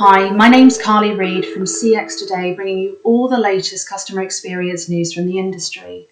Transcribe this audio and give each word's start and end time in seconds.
Hi, 0.00 0.30
my 0.30 0.48
name's 0.48 0.78
Carly 0.78 1.12
Reid 1.12 1.44
from 1.44 1.64
CX 1.64 2.20
Today, 2.20 2.54
bringing 2.54 2.78
you 2.78 2.98
all 3.02 3.26
the 3.26 3.36
latest 3.36 3.88
customer 3.88 4.22
experience 4.22 4.88
news 4.88 5.12
from 5.12 5.26
the 5.26 5.40
industry. 5.40 6.06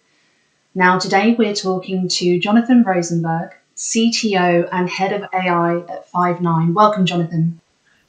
Now, 0.74 0.98
today 0.98 1.36
we're 1.38 1.54
talking 1.54 2.09
to 2.09 2.36
Jonathan 2.41 2.82
Rosenberg, 2.82 3.54
CTO 3.77 4.68
and 4.72 4.91
Head 4.91 5.12
of 5.12 5.29
AI 5.32 5.84
at 5.88 6.11
Five9. 6.11 6.75
Welcome, 6.75 7.07
Jonathan. 7.07 7.61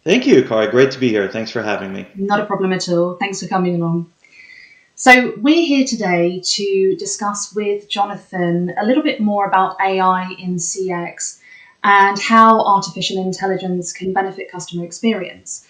Thank 0.04 0.26
you, 0.26 0.42
Carly. 0.42 0.66
Great 0.66 0.90
to 0.94 1.00
be 1.00 1.10
here. 1.10 1.30
Thanks 1.30 1.52
for 1.52 1.62
having 1.62 1.94
me. 1.94 2.08
Not 2.16 2.40
a 2.40 2.48
problem 2.48 2.74
at 2.74 2.90
all. 2.90 3.14
Thanks 3.14 3.40
for 3.40 3.48
coming 3.48 3.76
along. 3.76 4.12
So, 4.96 5.36
we're 5.38 5.64
here 5.64 5.86
today 5.86 6.42
to 6.44 6.96
discuss 6.96 7.54
with 7.54 7.88
Jonathan 7.88 8.74
a 8.80 8.84
little 8.84 9.04
bit 9.04 9.22
more 9.22 9.46
about 9.46 9.80
AI 9.80 10.32
in 10.40 10.56
CX 10.56 11.38
and 11.88 12.20
how 12.20 12.60
artificial 12.60 13.24
intelligence 13.24 13.94
can 13.94 14.12
benefit 14.12 14.52
customer 14.52 14.84
experience. 14.84 15.66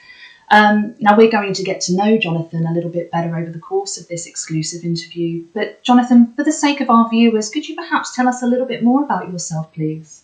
Um, 0.49 0.95
now, 0.99 1.16
we're 1.16 1.30
going 1.30 1.53
to 1.53 1.63
get 1.63 1.81
to 1.81 1.95
know 1.95 2.17
Jonathan 2.17 2.66
a 2.66 2.73
little 2.73 2.89
bit 2.89 3.12
better 3.12 3.38
over 3.38 3.52
the 3.52 3.59
course 3.59 3.99
of 3.99 4.08
this 4.08 4.25
exclusive 4.25 4.84
interview. 4.84 5.45
But, 5.53 5.84
Jonathan, 5.84 6.34
for 6.35 6.44
the 6.44 6.52
sake 6.52 6.81
of 6.81 6.89
our 6.89 7.08
viewers, 7.08 7.49
could 7.49 7.70
you 7.70 7.75
perhaps 7.75 8.16
tell 8.16 8.27
us 8.27 8.41
a 8.41 8.48
little 8.48 8.66
bit 8.66 8.84
more 8.84 9.03
about 9.03 9.31
yourself, 9.31 9.72
please? 9.73 10.23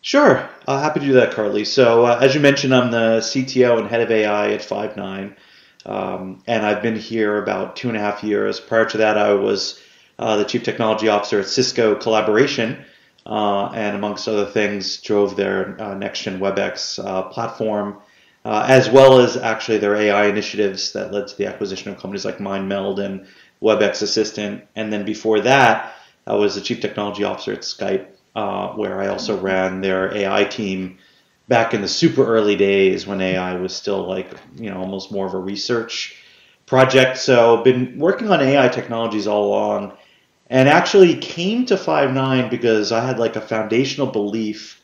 Sure, 0.00 0.48
uh, 0.68 0.80
happy 0.80 1.00
to 1.00 1.06
do 1.06 1.12
that, 1.14 1.32
Carly. 1.32 1.64
So, 1.64 2.04
uh, 2.04 2.20
as 2.22 2.36
you 2.36 2.40
mentioned, 2.40 2.72
I'm 2.72 2.92
the 2.92 3.18
CTO 3.20 3.80
and 3.80 3.88
head 3.88 4.00
of 4.00 4.12
AI 4.12 4.52
at 4.52 4.60
Five9. 4.60 5.34
Um, 5.84 6.42
and 6.46 6.64
I've 6.64 6.82
been 6.82 6.96
here 6.96 7.42
about 7.42 7.74
two 7.74 7.88
and 7.88 7.96
a 7.96 8.00
half 8.00 8.22
years. 8.22 8.60
Prior 8.60 8.84
to 8.84 8.98
that, 8.98 9.18
I 9.18 9.32
was 9.32 9.80
uh, 10.20 10.36
the 10.36 10.44
chief 10.44 10.62
technology 10.62 11.08
officer 11.08 11.40
at 11.40 11.46
Cisco 11.46 11.96
Collaboration, 11.96 12.84
uh, 13.26 13.66
and 13.74 13.96
amongst 13.96 14.28
other 14.28 14.46
things, 14.46 14.98
drove 14.98 15.36
their 15.36 15.80
uh, 15.80 15.94
next 15.94 16.22
gen 16.22 16.40
WebEx 16.40 17.04
uh, 17.04 17.22
platform, 17.24 17.98
uh, 18.44 18.66
as 18.68 18.90
well 18.90 19.20
as 19.20 19.36
actually 19.36 19.78
their 19.78 19.94
AI 19.94 20.26
initiatives 20.26 20.92
that 20.92 21.12
led 21.12 21.28
to 21.28 21.36
the 21.36 21.46
acquisition 21.46 21.92
of 21.92 21.98
companies 21.98 22.24
like 22.24 22.38
MindMeld 22.38 22.98
and 22.98 23.26
WebEx 23.62 24.02
Assistant. 24.02 24.64
And 24.74 24.92
then 24.92 25.04
before 25.04 25.40
that, 25.40 25.94
I 26.26 26.34
was 26.34 26.54
the 26.54 26.60
chief 26.60 26.80
technology 26.80 27.24
officer 27.24 27.52
at 27.52 27.60
Skype, 27.60 28.06
uh, 28.34 28.68
where 28.70 29.00
I 29.00 29.08
also 29.08 29.38
ran 29.38 29.80
their 29.80 30.14
AI 30.14 30.44
team 30.44 30.98
back 31.48 31.74
in 31.74 31.82
the 31.82 31.88
super 31.88 32.24
early 32.24 32.56
days 32.56 33.06
when 33.06 33.20
AI 33.20 33.54
was 33.54 33.74
still 33.74 34.06
like, 34.08 34.30
you 34.56 34.70
know, 34.70 34.78
almost 34.78 35.12
more 35.12 35.26
of 35.26 35.34
a 35.34 35.38
research 35.38 36.16
project. 36.66 37.18
So 37.18 37.62
been 37.62 37.98
working 37.98 38.30
on 38.30 38.40
AI 38.40 38.68
technologies 38.68 39.26
all 39.26 39.46
along 39.46 39.92
and 40.52 40.68
actually 40.68 41.16
came 41.16 41.64
to 41.64 41.76
Five9 41.76 42.50
because 42.50 42.92
I 42.92 43.04
had 43.04 43.18
like 43.18 43.36
a 43.36 43.40
foundational 43.40 44.06
belief 44.06 44.82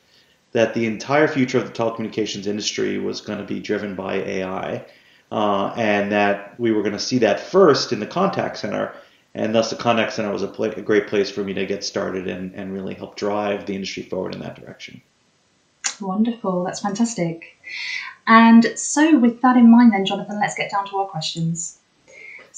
that 0.52 0.72
the 0.72 0.86
entire 0.86 1.28
future 1.28 1.58
of 1.58 1.66
the 1.66 1.72
telecommunications 1.72 2.47
industry 2.47 2.98
was 2.98 3.20
going 3.20 3.38
to 3.38 3.44
be 3.44 3.61
driven 3.61 3.94
by 3.94 4.14
AI. 4.14 4.86
Uh, 5.30 5.74
and 5.77 6.11
that 6.11 6.58
we 6.58 6.72
were 6.72 6.80
going 6.80 6.94
to 6.94 6.98
see 6.98 7.19
that 7.19 7.39
first 7.39 7.92
in 7.92 8.00
the 8.00 8.06
contact 8.06 8.56
center. 8.56 8.94
And 9.34 9.55
thus, 9.55 9.69
the 9.69 9.77
contact 9.77 10.14
center 10.14 10.33
was 10.33 10.42
a, 10.42 10.48
pl- 10.48 10.64
a 10.64 10.80
great 10.80 11.06
place 11.06 11.30
for 11.30 11.44
me 11.44 11.52
to 11.52 11.66
get 11.66 11.84
started 11.84 12.27
and, 12.27 12.55
and 12.55 12.72
really 12.72 12.94
help 12.94 13.14
drive 13.14 13.66
the 13.66 13.74
industry 13.74 14.05
forward 14.05 14.34
in 14.34 14.41
that 14.41 14.58
direction. 14.58 15.02
Wonderful, 16.00 16.64
that's 16.64 16.80
fantastic. 16.80 17.58
And 18.27 18.72
so, 18.78 19.19
with 19.19 19.42
that 19.42 19.58
in 19.58 19.70
mind, 19.70 19.92
then, 19.92 20.06
Jonathan, 20.06 20.41
let's 20.41 20.55
get 20.55 20.70
down 20.70 20.89
to 20.89 20.96
our 20.96 21.06
questions. 21.06 21.78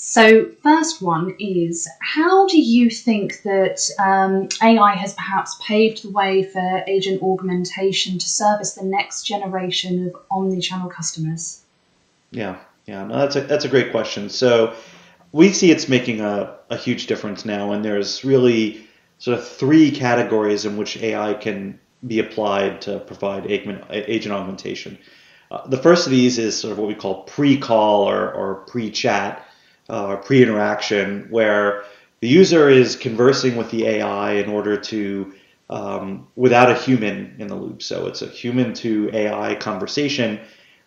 So, 0.03 0.47
first 0.63 1.03
one 1.03 1.37
is 1.39 1.87
how 2.01 2.47
do 2.47 2.59
you 2.59 2.89
think 2.89 3.43
that 3.43 3.87
um, 3.99 4.49
AI 4.63 4.95
has 4.95 5.13
perhaps 5.13 5.61
paved 5.63 6.03
the 6.03 6.11
way 6.11 6.43
for 6.43 6.83
agent 6.87 7.23
augmentation 7.23 8.19
to 8.19 8.27
service 8.27 8.73
the 8.73 8.85
next 8.87 9.25
generation 9.25 10.07
of 10.07 10.17
omni-channel 10.31 10.89
customers? 10.89 11.61
Yeah, 12.31 12.57
yeah, 12.87 13.05
no, 13.05 13.19
that's 13.19 13.37
a 13.37 13.43
that's 13.43 13.67
a 13.67 13.69
great 13.69 13.91
question. 13.91 14.31
So, 14.31 14.75
we 15.33 15.53
see 15.53 15.71
it's 15.71 15.87
making 15.87 16.23
a, 16.23 16.57
a 16.71 16.79
huge 16.79 17.07
difference 17.07 17.45
now, 17.45 17.73
and 17.73 17.85
there's 17.85 18.25
really 18.25 18.89
sort 19.19 19.39
of 19.39 19.47
three 19.47 19.91
categories 19.91 20.65
in 20.65 20.79
which 20.79 20.97
AI 20.97 21.35
can 21.35 21.79
be 22.07 22.21
applied 22.21 22.81
to 22.81 23.01
provide 23.01 23.47
agent 23.47 24.33
augmentation. 24.33 24.97
Uh, 25.51 25.67
the 25.67 25.77
first 25.77 26.07
of 26.07 26.11
these 26.11 26.39
is 26.39 26.59
sort 26.59 26.73
of 26.73 26.79
what 26.79 26.89
we 26.89 26.95
call 26.95 27.25
pre-call 27.25 28.09
or, 28.09 28.33
or 28.33 28.55
pre-chat 28.67 29.47
uh, 29.91 30.07
or 30.07 30.17
pre-interaction, 30.17 31.27
where 31.31 31.85
the 32.21 32.29
user 32.29 32.69
is 32.69 32.97
conversing 32.97 33.57
with 33.57 33.71
the 33.71 33.87
AI 33.87 34.33
in 34.33 34.49
order 34.49 34.77
to 34.77 35.35
um, 35.71 36.27
without 36.37 36.71
a 36.71 36.75
human 36.75 37.37
in 37.39 37.47
the 37.47 37.55
loop. 37.55 37.83
So 37.83 38.07
it's 38.07 38.23
a 38.23 38.27
human 38.27 38.75
to 38.75 39.11
AI 39.13 39.55
conversation. 39.55 40.41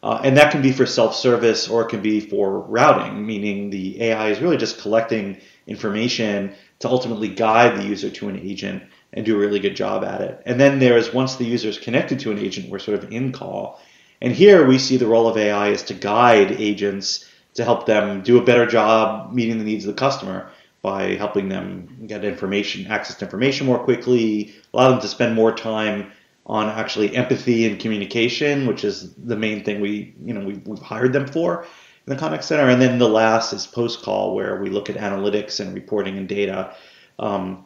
Uh, 0.03 0.19
and 0.25 0.36
that 0.36 0.52
can 0.52 0.62
be 0.62 0.74
for 0.74 0.86
self-service 0.86 1.69
or 1.69 1.84
it 1.84 1.90
can 1.90 2.02
be 2.02 2.19
for 2.19 2.59
routing, 2.59 3.25
meaning 3.25 3.69
the 3.69 4.02
AI 4.02 4.30
is 4.30 4.41
really 4.41 4.58
just 4.58 4.81
collecting 4.81 5.40
information 5.66 6.53
to 6.80 6.90
ultimately 6.90 7.30
guide 7.30 7.78
the 7.78 7.85
user 7.85 8.09
to 8.09 8.28
an 8.28 8.38
agent 8.38 8.84
and 9.14 9.25
do 9.25 9.35
a 9.35 9.40
really 9.40 9.59
good 9.59 9.75
job 9.75 10.03
at 10.03 10.20
it. 10.20 10.41
And 10.46 10.59
then 10.59 10.80
there 10.80 10.97
is 10.97 11.14
once 11.14 11.38
the 11.38 11.46
user 11.46 11.70
is 11.70 11.78
connected 11.78 12.20
to 12.20 12.31
an 12.31 12.40
agent, 12.40 12.70
we're 12.70 12.80
sort 12.80 13.02
of 13.02 13.12
in 13.14 13.31
call. 13.31 13.80
And 14.22 14.34
here 14.34 14.68
we 14.68 14.78
see 14.78 14.97
the 14.97 15.08
role 15.08 15.30
of 15.30 15.38
AI 15.38 15.70
is 15.70 15.84
to 15.84 15.94
guide 15.94 16.52
agents 16.52 17.25
to 17.53 17.64
help 17.64 17.86
them 17.86 18.22
do 18.22 18.38
a 18.38 18.44
better 18.44 18.66
job 18.66 19.34
meeting 19.34 19.58
the 19.58 19.64
needs 19.64 19.86
of 19.86 19.96
the 19.96 20.00
customer 20.00 20.50
by 20.81 21.16
helping 21.16 21.50
them 21.50 22.06
get 22.08 22.25
information, 22.25 22.88
access 22.88 23.16
to 23.18 23.25
information 23.25 23.66
more 23.66 23.80
quickly, 23.80 24.53
allow 24.74 24.90
them 24.90 25.00
to 25.00 25.08
spend 25.08 25.34
more 25.34 25.56
time 25.56 26.12
on 26.46 26.68
actually 26.68 27.16
empathy 27.16 27.66
and 27.66 27.80
communication, 27.80 28.68
which 28.68 28.84
is 28.84 29.14
the 29.14 29.36
main 29.36 29.64
thing 29.64 29.80
we, 29.80 30.14
you 30.24 30.34
know, 30.34 30.46
we, 30.46 30.56
we've 30.66 30.81
hired 30.81 31.14
them 31.14 31.25
for 31.25 31.64
in 31.64 32.14
the 32.14 32.18
contact 32.18 32.44
center. 32.44 32.68
And 32.68 32.81
then 32.81 33.00
the 33.00 33.08
last 33.08 33.53
is 33.53 33.66
post 33.66 34.02
call, 34.02 34.35
where 34.35 34.62
we 34.62 34.70
look 34.70 34.90
at 34.90 34.97
analytics 34.97 35.62
and 35.62 35.74
reporting 35.74 36.18
and 36.18 36.28
data. 36.28 36.75
Um, 37.18 37.66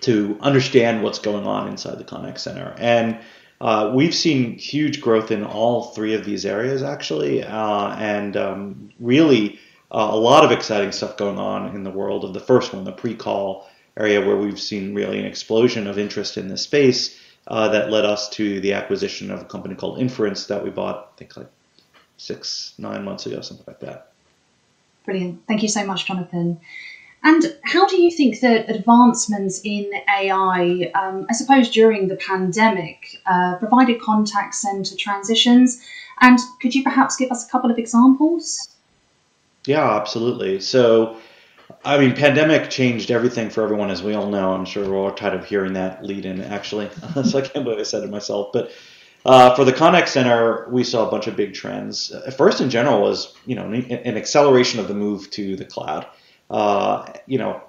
to 0.00 0.38
understand 0.40 1.02
what's 1.02 1.18
going 1.18 1.46
on 1.46 1.68
inside 1.68 1.98
the 1.98 2.04
contact 2.04 2.40
center. 2.40 2.74
And 2.78 3.18
uh, 3.62 3.92
we've 3.94 4.14
seen 4.14 4.58
huge 4.58 5.00
growth 5.00 5.30
in 5.30 5.44
all 5.44 5.84
three 5.84 6.14
of 6.14 6.24
these 6.24 6.44
areas, 6.44 6.82
actually, 6.82 7.44
uh, 7.44 7.94
and 7.94 8.36
um, 8.36 8.90
really 8.98 9.60
uh, 9.92 10.08
a 10.10 10.16
lot 10.16 10.44
of 10.44 10.50
exciting 10.50 10.90
stuff 10.90 11.16
going 11.16 11.38
on 11.38 11.72
in 11.76 11.84
the 11.84 11.90
world 11.90 12.24
of 12.24 12.34
the 12.34 12.40
first 12.40 12.74
one, 12.74 12.82
the 12.82 12.90
pre-call 12.90 13.70
area, 13.96 14.20
where 14.20 14.36
we've 14.36 14.58
seen 14.58 14.96
really 14.96 15.20
an 15.20 15.24
explosion 15.24 15.86
of 15.86 15.96
interest 15.96 16.36
in 16.36 16.48
this 16.48 16.62
space 16.62 17.20
uh, 17.46 17.68
that 17.68 17.88
led 17.88 18.04
us 18.04 18.28
to 18.30 18.60
the 18.62 18.72
acquisition 18.72 19.30
of 19.30 19.40
a 19.40 19.44
company 19.44 19.76
called 19.76 20.00
Inference 20.00 20.46
that 20.46 20.64
we 20.64 20.70
bought, 20.70 21.12
I 21.14 21.18
think, 21.18 21.36
like 21.36 21.50
six, 22.16 22.74
nine 22.78 23.04
months 23.04 23.26
ago, 23.26 23.42
something 23.42 23.66
like 23.68 23.78
that. 23.78 24.10
Brilliant. 25.04 25.46
Thank 25.46 25.62
you 25.62 25.68
so 25.68 25.86
much, 25.86 26.06
Jonathan. 26.06 26.58
And 27.24 27.56
how 27.62 27.86
do 27.86 28.00
you 28.00 28.10
think 28.10 28.40
that 28.40 28.68
advancements 28.68 29.60
in 29.62 29.90
AI, 30.08 30.90
um, 30.94 31.26
I 31.30 31.32
suppose 31.34 31.70
during 31.70 32.08
the 32.08 32.16
pandemic, 32.16 33.20
uh, 33.26 33.56
provided 33.58 34.00
contact 34.00 34.56
center 34.56 34.96
transitions? 34.96 35.80
And 36.20 36.38
could 36.60 36.74
you 36.74 36.82
perhaps 36.82 37.16
give 37.16 37.30
us 37.30 37.46
a 37.46 37.50
couple 37.50 37.70
of 37.70 37.78
examples? 37.78 38.68
Yeah, 39.66 39.88
absolutely. 39.94 40.60
So, 40.60 41.16
I 41.84 41.96
mean, 41.98 42.16
pandemic 42.16 42.70
changed 42.70 43.12
everything 43.12 43.50
for 43.50 43.62
everyone, 43.62 43.90
as 43.90 44.02
we 44.02 44.14
all 44.14 44.28
know. 44.28 44.52
I'm 44.52 44.64
sure 44.64 44.88
we're 44.88 44.96
all 44.96 45.12
tired 45.12 45.34
of 45.34 45.44
hearing 45.44 45.74
that 45.74 46.04
lead 46.04 46.26
in, 46.26 46.40
actually. 46.40 46.90
so 47.24 47.38
I 47.38 47.42
can't 47.42 47.64
believe 47.64 47.78
I 47.78 47.84
said 47.84 48.02
it 48.02 48.10
myself. 48.10 48.50
But 48.52 48.72
uh, 49.24 49.54
for 49.54 49.64
the 49.64 49.72
contact 49.72 50.08
center, 50.08 50.68
we 50.70 50.82
saw 50.82 51.06
a 51.06 51.10
bunch 51.10 51.28
of 51.28 51.36
big 51.36 51.54
trends. 51.54 52.12
First, 52.36 52.60
in 52.60 52.68
general, 52.68 53.00
was 53.00 53.32
you 53.46 53.54
know 53.54 53.66
an 53.66 54.16
acceleration 54.16 54.80
of 54.80 54.88
the 54.88 54.94
move 54.94 55.30
to 55.30 55.54
the 55.54 55.64
cloud 55.64 56.06
uh, 56.52 57.10
you 57.26 57.38
know, 57.38 57.62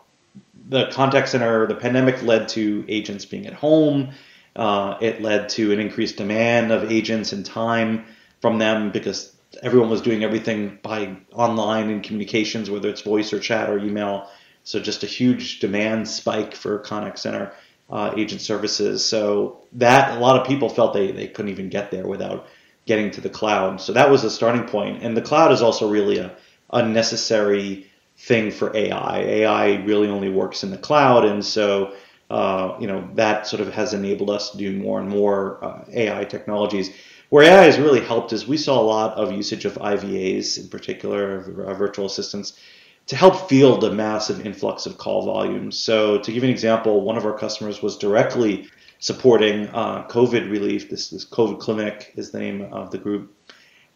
the 0.69 0.87
contact 0.91 1.29
center, 1.29 1.65
the 1.65 1.75
pandemic 1.75 2.21
led 2.21 2.49
to 2.49 2.85
agents 2.87 3.25
being 3.25 3.47
at 3.47 3.53
home. 3.53 4.11
Uh, 4.55 4.97
it 5.01 5.21
led 5.21 5.49
to 5.49 5.71
an 5.71 5.79
increased 5.79 6.17
demand 6.17 6.71
of 6.71 6.91
agents 6.91 7.31
and 7.31 7.45
time 7.45 8.05
from 8.41 8.59
them 8.59 8.91
because 8.91 9.35
everyone 9.63 9.89
was 9.89 10.01
doing 10.01 10.23
everything 10.23 10.79
by 10.83 11.15
online 11.31 11.89
and 11.89 12.03
communications, 12.03 12.69
whether 12.69 12.89
it's 12.89 13.01
voice 13.01 13.33
or 13.33 13.39
chat 13.39 13.69
or 13.69 13.79
email. 13.79 14.29
So 14.63 14.79
just 14.79 15.03
a 15.03 15.07
huge 15.07 15.59
demand 15.59 16.07
spike 16.07 16.53
for 16.53 16.79
contact 16.79 17.19
center 17.19 17.53
uh, 17.89 18.13
agent 18.17 18.41
services. 18.41 19.05
So 19.05 19.61
that 19.73 20.17
a 20.17 20.19
lot 20.19 20.39
of 20.39 20.47
people 20.47 20.69
felt 20.69 20.93
they, 20.93 21.11
they 21.11 21.27
couldn't 21.27 21.51
even 21.51 21.69
get 21.69 21.89
there 21.89 22.07
without 22.07 22.47
getting 22.85 23.11
to 23.11 23.21
the 23.21 23.29
cloud. 23.29 23.79
So 23.79 23.93
that 23.93 24.09
was 24.09 24.23
a 24.23 24.29
starting 24.29 24.65
point. 24.65 25.03
And 25.03 25.15
the 25.15 25.21
cloud 25.21 25.51
is 25.53 25.61
also 25.61 25.89
really 25.89 26.17
a 26.17 26.35
unnecessary 26.71 27.89
thing 28.17 28.51
for 28.51 28.75
AI. 28.75 29.19
AI 29.19 29.75
really 29.83 30.07
only 30.07 30.29
works 30.29 30.63
in 30.63 30.71
the 30.71 30.77
cloud, 30.77 31.25
and 31.25 31.43
so 31.43 31.93
uh, 32.29 32.75
you 32.79 32.87
know 32.87 33.09
that 33.15 33.47
sort 33.47 33.61
of 33.61 33.73
has 33.73 33.93
enabled 33.93 34.29
us 34.29 34.51
to 34.51 34.57
do 34.57 34.77
more 34.77 34.99
and 34.99 35.09
more 35.09 35.63
uh, 35.63 35.85
AI 35.93 36.23
technologies. 36.25 36.91
Where 37.29 37.43
AI 37.43 37.63
has 37.63 37.79
really 37.79 38.01
helped 38.01 38.31
is 38.33 38.47
we 38.47 38.57
saw 38.57 38.79
a 38.79 38.83
lot 38.83 39.17
of 39.17 39.31
usage 39.31 39.65
of 39.65 39.75
IVAs, 39.75 40.59
in 40.59 40.67
particular 40.69 41.65
uh, 41.65 41.73
virtual 41.73 42.05
assistants, 42.05 42.59
to 43.07 43.15
help 43.15 43.49
field 43.49 43.81
the 43.81 43.91
massive 43.91 44.45
influx 44.45 44.85
of 44.85 44.97
call 44.97 45.25
volumes. 45.25 45.77
So 45.77 46.19
to 46.19 46.31
give 46.31 46.43
an 46.43 46.49
example, 46.49 47.01
one 47.01 47.17
of 47.17 47.25
our 47.25 47.37
customers 47.37 47.81
was 47.81 47.97
directly 47.97 48.69
supporting 48.99 49.67
uh, 49.69 50.07
COVID 50.07 50.49
relief. 50.49 50.89
This, 50.89 51.09
this 51.09 51.25
COVID 51.25 51.59
clinic 51.59 52.13
is 52.15 52.31
the 52.31 52.39
name 52.39 52.61
of 52.71 52.91
the 52.91 52.97
group 52.99 53.33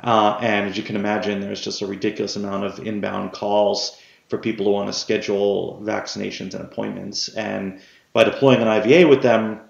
Uh, 0.03 0.37
and 0.41 0.69
as 0.69 0.77
you 0.77 0.83
can 0.83 0.95
imagine, 0.95 1.39
there's 1.39 1.61
just 1.61 1.81
a 1.81 1.87
ridiculous 1.87 2.35
amount 2.35 2.63
of 2.63 2.85
inbound 2.85 3.31
calls 3.31 3.99
for 4.29 4.38
people 4.38 4.65
who 4.65 4.71
want 4.71 4.88
to 4.88 4.94
schedule 4.94 5.81
vaccinations 5.83 6.53
and 6.53 6.63
appointments. 6.63 7.29
And 7.29 7.81
by 8.13 8.24
deploying 8.24 8.62
an 8.62 8.68
IVA 8.68 9.07
with 9.07 9.21
them, 9.21 9.62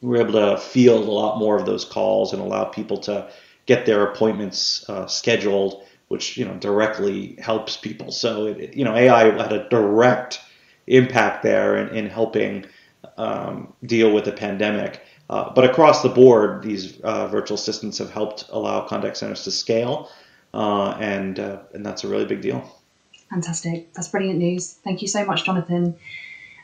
we 0.00 0.18
are 0.18 0.22
able 0.22 0.32
to 0.32 0.58
field 0.58 1.06
a 1.06 1.10
lot 1.10 1.38
more 1.38 1.56
of 1.56 1.66
those 1.66 1.84
calls 1.84 2.32
and 2.32 2.42
allow 2.42 2.64
people 2.64 2.98
to 2.98 3.30
get 3.66 3.86
their 3.86 4.04
appointments 4.04 4.88
uh, 4.88 5.06
scheduled, 5.06 5.84
which 6.08 6.36
you 6.36 6.44
know 6.44 6.54
directly 6.54 7.36
helps 7.40 7.76
people. 7.76 8.10
So 8.10 8.46
it, 8.46 8.74
you 8.74 8.84
know 8.84 8.94
AI 8.94 9.24
had 9.40 9.52
a 9.52 9.68
direct 9.68 10.40
impact 10.86 11.42
there 11.42 11.76
in, 11.76 11.96
in 11.96 12.10
helping 12.10 12.66
um, 13.16 13.72
deal 13.86 14.12
with 14.12 14.24
the 14.24 14.32
pandemic. 14.32 15.00
Uh, 15.30 15.50
but 15.54 15.64
across 15.64 16.02
the 16.02 16.08
board, 16.08 16.62
these 16.62 17.00
uh, 17.00 17.28
virtual 17.28 17.54
assistants 17.54 17.98
have 17.98 18.10
helped 18.10 18.44
allow 18.50 18.86
contact 18.86 19.16
centers 19.16 19.44
to 19.44 19.50
scale, 19.50 20.10
uh, 20.52 20.90
and 20.98 21.38
uh, 21.38 21.60
and 21.72 21.86
that's 21.86 22.04
a 22.04 22.08
really 22.08 22.26
big 22.26 22.42
deal. 22.42 22.81
Fantastic! 23.32 23.92
That's 23.94 24.08
brilliant 24.08 24.38
news. 24.38 24.74
Thank 24.84 25.00
you 25.02 25.08
so 25.08 25.24
much, 25.24 25.44
Jonathan. 25.44 25.96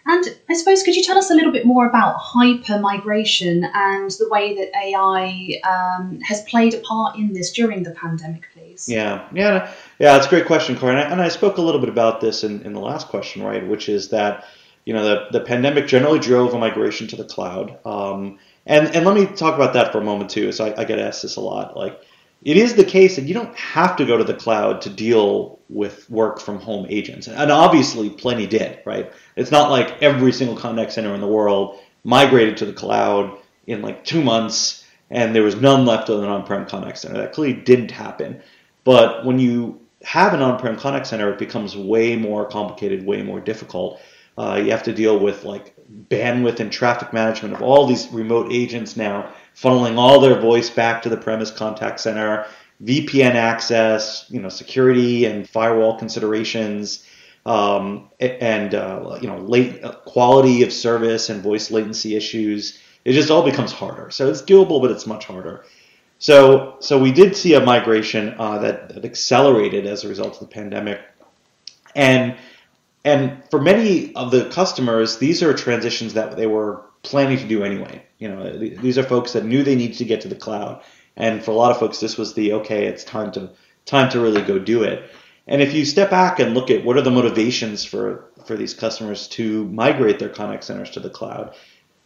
And 0.08 0.24
I 0.48 0.54
suppose 0.54 0.82
could 0.82 0.96
you 0.96 1.02
tell 1.02 1.18
us 1.18 1.30
a 1.30 1.34
little 1.34 1.52
bit 1.52 1.66
more 1.66 1.86
about 1.86 2.16
hyper 2.16 2.78
migration 2.78 3.64
and 3.74 4.10
the 4.12 4.28
way 4.30 4.54
that 4.54 4.74
AI 4.74 5.60
um, 5.68 6.20
has 6.20 6.42
played 6.44 6.72
a 6.72 6.78
part 6.78 7.16
in 7.16 7.34
this 7.34 7.52
during 7.52 7.82
the 7.82 7.90
pandemic, 7.90 8.48
please? 8.54 8.88
Yeah, 8.88 9.28
yeah, 9.34 9.70
yeah. 9.98 10.14
That's 10.14 10.26
a 10.26 10.30
great 10.30 10.46
question, 10.46 10.78
Corey. 10.78 10.92
And 10.92 11.00
I, 11.00 11.10
and 11.10 11.20
I 11.20 11.28
spoke 11.28 11.58
a 11.58 11.60
little 11.60 11.80
bit 11.80 11.90
about 11.90 12.22
this 12.22 12.42
in, 12.42 12.62
in 12.62 12.72
the 12.72 12.80
last 12.80 13.08
question, 13.08 13.42
right? 13.42 13.66
Which 13.66 13.90
is 13.90 14.08
that 14.08 14.46
you 14.86 14.94
know 14.94 15.04
the, 15.04 15.26
the 15.38 15.44
pandemic 15.44 15.86
generally 15.86 16.18
drove 16.18 16.54
a 16.54 16.58
migration 16.58 17.06
to 17.08 17.16
the 17.16 17.24
cloud. 17.24 17.78
Um, 17.84 18.38
and 18.64 18.88
and 18.94 19.04
let 19.04 19.14
me 19.14 19.26
talk 19.26 19.56
about 19.56 19.74
that 19.74 19.92
for 19.92 19.98
a 19.98 20.04
moment 20.04 20.30
too. 20.30 20.52
So 20.52 20.66
I, 20.66 20.80
I 20.80 20.84
get 20.84 20.98
asked 20.98 21.20
this 21.20 21.36
a 21.36 21.42
lot. 21.42 21.76
Like 21.76 22.00
it 22.42 22.56
is 22.56 22.74
the 22.74 22.84
case 22.84 23.16
that 23.16 23.24
you 23.24 23.34
don't 23.34 23.54
have 23.56 23.96
to 23.96 24.04
go 24.04 24.16
to 24.16 24.24
the 24.24 24.34
cloud 24.34 24.82
to 24.82 24.90
deal 24.90 25.58
with 25.68 26.08
work 26.08 26.40
from 26.40 26.60
home 26.60 26.86
agents. 26.88 27.26
And 27.28 27.50
obviously, 27.50 28.10
plenty 28.10 28.46
did, 28.46 28.80
right? 28.84 29.12
It's 29.36 29.50
not 29.50 29.70
like 29.70 30.02
every 30.02 30.32
single 30.32 30.56
contact 30.56 30.92
center 30.92 31.14
in 31.14 31.20
the 31.20 31.26
world 31.26 31.80
migrated 32.04 32.56
to 32.58 32.66
the 32.66 32.72
cloud 32.72 33.38
in 33.66 33.82
like 33.82 34.04
two 34.04 34.22
months 34.22 34.84
and 35.10 35.34
there 35.34 35.42
was 35.42 35.56
none 35.56 35.86
left 35.86 36.08
of 36.08 36.22
an 36.22 36.28
on 36.28 36.44
prem 36.44 36.66
contact 36.66 36.98
center. 36.98 37.18
That 37.18 37.32
clearly 37.32 37.54
didn't 37.54 37.90
happen. 37.90 38.42
But 38.84 39.24
when 39.24 39.38
you 39.38 39.80
have 40.02 40.34
an 40.34 40.42
on 40.42 40.58
prem 40.58 40.78
contact 40.78 41.06
center, 41.06 41.30
it 41.32 41.38
becomes 41.38 41.76
way 41.76 42.16
more 42.16 42.46
complicated, 42.46 43.04
way 43.04 43.22
more 43.22 43.40
difficult. 43.40 44.00
Uh, 44.36 44.60
you 44.62 44.70
have 44.70 44.84
to 44.84 44.92
deal 44.92 45.18
with 45.18 45.44
like 45.44 45.74
bandwidth 46.08 46.60
and 46.60 46.70
traffic 46.70 47.12
management 47.12 47.54
of 47.54 47.62
all 47.62 47.86
these 47.86 48.08
remote 48.08 48.52
agents 48.52 48.96
now 48.96 49.32
funneling 49.60 49.98
all 49.98 50.20
their 50.20 50.40
voice 50.40 50.70
back 50.70 51.02
to 51.02 51.08
the 51.08 51.16
premise 51.16 51.50
contact 51.50 52.00
center, 52.00 52.46
VPN 52.84 53.34
access, 53.34 54.26
you 54.28 54.40
know, 54.40 54.48
security 54.48 55.24
and 55.24 55.48
firewall 55.48 55.98
considerations, 55.98 57.04
um, 57.44 58.08
and 58.20 58.74
uh, 58.74 59.18
you 59.20 59.26
know, 59.26 59.38
late 59.38 59.82
uh, 59.82 59.92
quality 60.04 60.62
of 60.62 60.72
service 60.72 61.28
and 61.28 61.42
voice 61.42 61.70
latency 61.70 62.14
issues. 62.14 62.78
It 63.04 63.12
just 63.14 63.30
all 63.30 63.42
becomes 63.42 63.72
harder. 63.72 64.10
So 64.10 64.28
it's 64.28 64.42
doable, 64.42 64.80
but 64.80 64.90
it's 64.90 65.06
much 65.06 65.24
harder. 65.24 65.64
So, 66.18 66.76
so 66.80 66.98
we 66.98 67.12
did 67.12 67.36
see 67.36 67.54
a 67.54 67.60
migration 67.60 68.34
uh, 68.38 68.58
that, 68.58 68.90
that 68.90 69.04
accelerated 69.04 69.86
as 69.86 70.04
a 70.04 70.08
result 70.08 70.34
of 70.34 70.40
the 70.40 70.46
pandemic, 70.46 71.00
and 71.94 72.36
and 73.04 73.42
for 73.50 73.60
many 73.60 74.14
of 74.14 74.30
the 74.30 74.50
customers, 74.50 75.18
these 75.18 75.42
are 75.42 75.54
transitions 75.54 76.14
that 76.14 76.36
they 76.36 76.46
were 76.46 76.87
planning 77.02 77.38
to 77.38 77.46
do 77.46 77.64
anyway. 77.64 78.02
You 78.18 78.28
know, 78.28 78.58
these 78.58 78.98
are 78.98 79.02
folks 79.02 79.32
that 79.32 79.44
knew 79.44 79.62
they 79.62 79.76
needed 79.76 79.98
to 79.98 80.04
get 80.04 80.22
to 80.22 80.28
the 80.28 80.34
cloud, 80.34 80.82
and 81.16 81.44
for 81.44 81.50
a 81.50 81.54
lot 81.54 81.70
of 81.70 81.78
folks, 81.78 82.00
this 82.00 82.16
was 82.16 82.34
the 82.34 82.54
okay, 82.54 82.86
it's 82.86 83.04
time 83.04 83.32
to 83.32 83.50
time 83.86 84.10
to 84.10 84.20
really 84.20 84.42
go 84.42 84.58
do 84.58 84.82
it. 84.82 85.10
And 85.46 85.62
if 85.62 85.72
you 85.72 85.84
step 85.84 86.10
back 86.10 86.38
and 86.40 86.54
look 86.54 86.70
at 86.70 86.84
what 86.84 86.96
are 86.98 87.02
the 87.02 87.10
motivations 87.10 87.84
for 87.84 88.30
for 88.44 88.56
these 88.56 88.74
customers 88.74 89.28
to 89.28 89.64
migrate 89.66 90.18
their 90.18 90.28
contact 90.28 90.64
centers 90.64 90.90
to 90.90 91.00
the 91.00 91.10
cloud, 91.10 91.54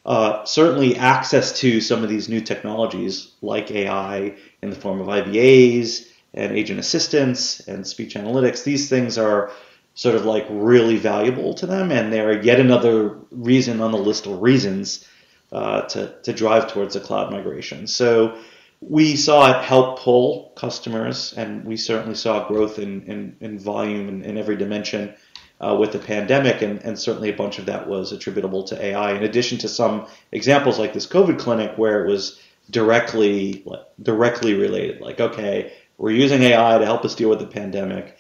uh, 0.05 0.45
certainly 0.45 0.97
access 0.97 1.59
to 1.61 1.81
some 1.81 2.03
of 2.03 2.09
these 2.09 2.29
new 2.29 2.41
technologies 2.41 3.33
like 3.41 3.71
AI 3.71 4.35
in 4.63 4.71
the 4.71 4.77
form 4.77 5.01
of 5.01 5.07
IVAs 5.07 6.07
and 6.35 6.53
agent 6.53 6.81
assistants 6.81 7.61
and 7.69 7.87
speech 7.87 8.15
analytics. 8.15 8.65
These 8.65 8.89
things 8.89 9.19
are 9.19 9.53
sort 9.95 10.15
of 10.15 10.25
like 10.25 10.47
really 10.51 10.97
valuable 10.97 11.55
to 11.55 11.67
them, 11.67 11.93
and 11.93 12.13
they're 12.13 12.43
yet 12.43 12.61
another 12.61 13.19
reason 13.31 13.81
on 13.81 13.93
the 13.93 13.99
list 13.99 14.27
of 14.27 14.41
reasons 14.41 15.07
uh, 15.53 15.83
to, 15.83 16.15
to 16.23 16.33
drive 16.33 16.73
towards 16.73 16.97
a 16.97 17.01
cloud 17.01 17.31
migration. 17.31 17.87
So 17.87 18.39
we 18.81 19.17
saw 19.17 19.51
it 19.51 19.65
help 19.65 20.01
pull 20.01 20.53
customers, 20.57 21.35
and 21.37 21.65
we 21.65 21.77
certainly 21.77 22.15
saw 22.15 22.49
growth 22.49 22.79
in, 22.79 23.03
in, 23.03 23.37
in 23.41 23.59
volume 23.59 24.09
in, 24.09 24.23
in, 24.23 24.39
every 24.39 24.57
dimension 24.57 25.15
uh, 25.61 25.77
with 25.79 25.93
the 25.93 25.99
pandemic, 25.99 26.63
and, 26.63 26.83
and 26.83 26.99
certainly 26.99 27.29
a 27.29 27.37
bunch 27.37 27.59
of 27.59 27.67
that 27.67 27.87
was 27.87 28.13
attributable 28.13 28.65
to 28.65 28.83
AI. 28.83 29.13
In 29.13 29.23
addition 29.23 29.59
to 29.59 29.69
some 29.69 30.07
examples 30.33 30.79
like 30.79 30.95
this 30.95 31.07
COVID 31.07 31.39
clinic 31.39 31.77
where 31.77 32.05
it 32.05 32.09
was 32.09 32.41
directly 32.71 33.65
directly 34.03 34.55
related, 34.55 35.01
like 35.01 35.21
okay, 35.21 35.73
we're 35.99 36.11
using 36.11 36.43
AI 36.43 36.79
to 36.79 36.85
help 36.85 37.05
us 37.05 37.15
deal 37.15 37.29
with 37.29 37.39
the 37.39 37.47
pandemic 37.47 38.17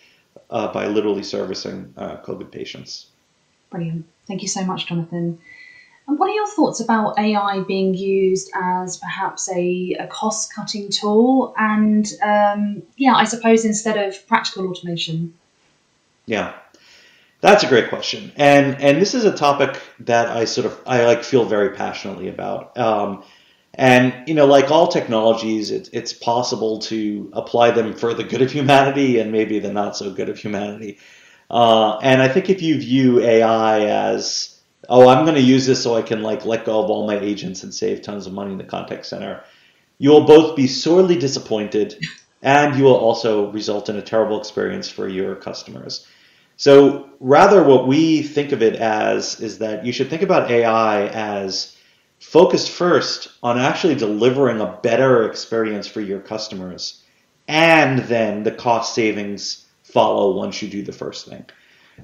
uh, 0.53 0.73
by 0.73 0.87
literally 0.87 1.23
servicing 1.25 1.93
uh, 1.97 2.19
COVID 2.19 2.53
patients. 2.53 3.07
Brilliant. 3.71 4.07
Thank 4.29 4.43
you 4.43 4.49
so 4.49 4.65
much, 4.65 4.87
Jonathan. 4.87 5.41
And 6.07 6.19
what 6.19 6.29
are 6.29 6.35
your 6.35 6.49
thoughts 6.49 6.81
about 6.81 7.19
AI 7.19 7.61
being 7.61 7.95
used 7.95 8.51
as 8.55 8.99
perhaps 8.99 9.49
a, 9.51 9.97
a 9.99 10.07
cost 10.09 10.55
cutting 10.55 10.91
tool? 10.91 11.55
And 11.57 12.07
um, 12.23 12.83
yeah, 12.97 13.15
I 13.15 13.25
suppose 13.25 13.65
instead 13.65 13.97
of 13.97 14.27
practical 14.27 14.69
automation? 14.69 15.35
Yeah, 16.27 16.55
that's 17.41 17.65
a 17.65 17.69
great 17.69 17.89
question. 17.89 18.33
And, 18.37 18.81
and 18.81 19.01
this 19.01 19.15
is 19.15 19.25
a 19.25 19.35
topic 19.35 19.81
that 20.01 20.29
I 20.29 20.45
sort 20.45 20.67
of, 20.67 20.79
I 20.87 21.05
like 21.07 21.25
feel 21.25 21.45
very 21.45 21.71
passionately 21.71 22.29
about. 22.29 22.77
Um, 22.77 23.25
and 23.75 24.29
you 24.29 24.35
know, 24.35 24.47
like 24.47 24.71
all 24.71 24.89
technologies, 24.89 25.71
it, 25.71 25.89
it's 25.93 26.13
possible 26.13 26.79
to 26.81 27.31
apply 27.33 27.71
them 27.71 27.95
for 27.95 28.13
the 28.13 28.25
good 28.25 28.43
of 28.43 28.53
humanity 28.53 29.19
and 29.19 29.33
maybe 29.33 29.59
the 29.59 29.73
not 29.73 29.97
so 29.97 30.11
good 30.11 30.29
of 30.29 30.39
humanity. 30.39 30.99
Uh, 31.51 31.99
and 31.99 32.21
I 32.21 32.29
think 32.29 32.51
if 32.51 32.63
you 32.63 32.79
view 32.79 33.21
AI 33.21 33.81
as, 33.87 34.59
oh, 34.89 35.09
I'm 35.09 35.25
going 35.25 35.37
to 35.37 35.43
use 35.43 35.67
this 35.67 35.83
so 35.83 35.95
I 35.95 36.03
can 36.03 36.23
like 36.23 36.45
let 36.45 36.65
go 36.65 36.83
of 36.83 36.91
all 36.91 37.07
my 37.07 37.19
agents 37.19 37.63
and 37.63 37.75
save 37.75 38.03
tons 38.03 38.27
of 38.27 38.33
money 38.33 38.53
in 38.53 38.59
the 38.59 38.65
contact 38.65 39.07
center, 39.07 39.43
you 39.99 40.11
will 40.11 40.25
both 40.25 40.56
be 40.56 40.67
sorely 40.67 41.17
disappointed, 41.17 42.03
and 42.43 42.77
you 42.77 42.85
will 42.85 42.96
also 42.96 43.51
result 43.53 43.89
in 43.89 43.96
a 43.96 44.03
terrible 44.03 44.39
experience 44.39 44.89
for 44.89 45.08
your 45.08 45.37
customers. 45.37 46.06
So 46.56 47.08
rather, 47.20 47.63
what 47.63 47.87
we 47.87 48.23
think 48.23 48.53
of 48.53 48.63
it 48.63 48.77
as 48.77 49.41
is 49.41 49.58
that 49.58 49.87
you 49.87 49.93
should 49.93 50.11
think 50.11 50.23
about 50.23 50.51
AI 50.51 51.06
as 51.06 51.77
focused 52.22 52.70
first 52.70 53.29
on 53.43 53.58
actually 53.58 53.96
delivering 53.96 54.60
a 54.60 54.79
better 54.82 55.29
experience 55.29 55.88
for 55.88 56.00
your 56.00 56.20
customers, 56.20 57.02
and 57.48 57.98
then 57.98 58.44
the 58.44 58.52
cost 58.52 58.94
savings 58.94 59.67
follow 59.82 60.36
once 60.36 60.62
you 60.62 60.69
do 60.69 60.82
the 60.82 60.93
first 60.93 61.26
thing. 61.26 61.44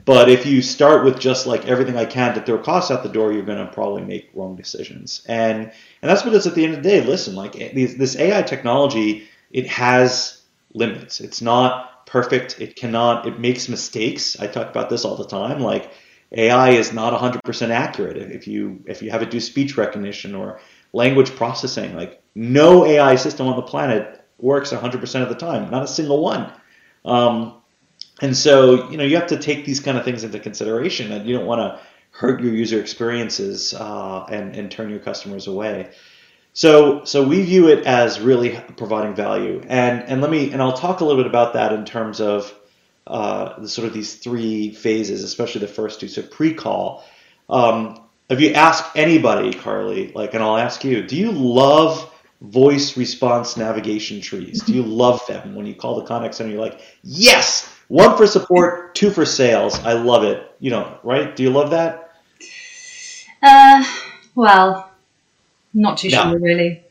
But 0.05 0.29
if 0.29 0.45
you 0.45 0.61
start 0.61 1.05
with 1.05 1.19
just 1.19 1.47
like 1.47 1.67
everything 1.67 1.97
I 1.97 2.05
can 2.05 2.35
to 2.35 2.43
throw 2.43 2.59
costs 2.59 2.91
out 2.91 3.03
the 3.03 3.09
door, 3.09 3.33
you're 3.33 3.43
going 3.43 3.65
to 3.65 3.73
probably 3.73 4.03
make 4.03 4.31
wrong 4.35 4.57
decisions. 4.57 5.25
And 5.29 5.73
and 6.03 6.11
that's 6.11 6.27
it's 6.27 6.47
at 6.47 6.55
the 6.55 6.65
end 6.65 6.75
of 6.75 6.83
the 6.83 6.89
day. 6.89 7.01
Listen, 7.01 7.35
like 7.35 7.53
this 7.53 8.17
AI 8.17 8.43
technology, 8.43 9.29
it 9.51 9.67
has 9.69 10.43
limits. 10.75 11.21
It's 11.21 11.41
not 11.41 12.07
perfect. 12.07 12.61
It 12.61 12.77
cannot. 12.77 13.27
It 13.27 13.39
makes 13.39 13.69
mistakes. 13.69 14.39
I 14.39 14.47
talk 14.47 14.69
about 14.69 14.91
this 14.91 15.05
all 15.05 15.17
the 15.17 15.27
time. 15.27 15.61
Like 15.61 15.91
AI 16.33 16.71
is 16.71 16.93
not 16.93 17.19
100% 17.19 17.71
accurate. 17.71 18.17
If 18.19 18.47
you 18.47 18.83
if 18.87 19.03
you 19.03 19.11
have 19.11 19.23
it 19.23 19.31
do 19.31 19.41
speech 19.41 19.77
recognition 19.77 20.35
or 20.35 20.61
language 20.93 21.35
processing, 21.35 21.95
like 21.95 22.23
no 22.35 22.85
AI 22.85 23.17
system 23.17 23.47
on 23.47 23.57
the 23.57 23.63
planet 23.63 24.23
works 24.39 24.73
100% 24.73 25.23
of 25.23 25.29
the 25.29 25.35
time, 25.35 25.71
not 25.71 25.83
a 25.83 25.89
single 25.89 26.23
one. 26.23 26.53
Um, 27.05 27.55
and 28.21 28.37
so 28.37 28.91
you 28.91 28.97
know 28.97 29.05
you 29.05 29.17
have 29.17 29.29
to 29.29 29.39
take 29.39 29.65
these 29.65 29.81
kind 29.81 29.97
of 29.97 30.05
things 30.05 30.25
into 30.25 30.39
consideration, 30.39 31.13
and 31.13 31.27
you 31.27 31.37
don't 31.37 31.47
want 31.47 31.61
to 31.61 31.81
hurt 32.11 32.43
your 32.43 32.53
user 32.53 32.81
experiences 32.81 33.73
uh, 33.75 34.25
and 34.31 34.55
and 34.55 34.71
turn 34.71 34.91
your 34.91 34.99
customers 34.99 35.47
away. 35.47 35.91
So 36.53 37.05
so 37.05 37.27
we 37.27 37.43
view 37.43 37.69
it 37.69 37.87
as 37.87 38.21
really 38.21 38.61
providing 38.77 39.15
value, 39.15 39.63
and 39.69 40.03
and 40.03 40.21
let 40.21 40.31
me 40.31 40.51
and 40.53 40.61
I'll 40.61 40.77
talk 40.77 41.01
a 41.01 41.05
little 41.05 41.23
bit 41.23 41.31
about 41.31 41.55
that 41.55 41.73
in 41.73 41.85
terms 41.85 42.21
of 42.21 42.53
uh, 43.09 43.59
the, 43.61 43.69
sort 43.69 43.89
of 43.89 43.95
these 43.95 44.15
three 44.15 44.71
phases, 44.71 45.25
especially 45.25 45.63
the 45.63 45.69
first 45.69 46.01
two. 46.01 46.09
So 46.09 46.23
pre-call. 46.23 47.05
Um, 47.49 48.01
if 48.29 48.41
you 48.41 48.53
ask 48.53 48.85
anybody, 48.95 49.53
Carly, 49.55 50.13
like, 50.13 50.35
and 50.35 50.43
I'll 50.43 50.59
ask 50.59 50.85
you, 50.85 51.03
do 51.03 51.17
you 51.17 51.33
love 51.33 52.13
voice 52.43 52.97
response 52.97 53.57
navigation 53.57 54.21
trees? 54.21 54.63
Do 54.63 54.75
you 54.75 54.83
love 55.05 55.27
them 55.27 55.55
when 55.55 55.67
you 55.67 55.75
call 55.75 55.97
the 55.97 56.07
contact 56.07 56.35
center? 56.35 56.51
You're 56.51 56.61
like, 56.61 56.81
yes, 57.03 57.75
one 57.89 58.17
for 58.17 58.27
support, 58.27 58.95
two 58.95 59.11
for 59.11 59.25
sales. 59.25 59.79
I 59.79 59.95
love 59.95 60.25
it. 60.25 60.45
You 60.61 60.71
know, 60.71 60.99
right? 61.03 61.35
Do 61.35 61.43
you 61.43 61.51
love 61.51 61.71
that? 61.71 62.13
Uh, 63.43 63.85
well, 64.35 64.91
not 65.73 65.99
too 65.99 66.11
no. 66.11 66.31
sure, 66.31 66.39
really. 66.39 66.83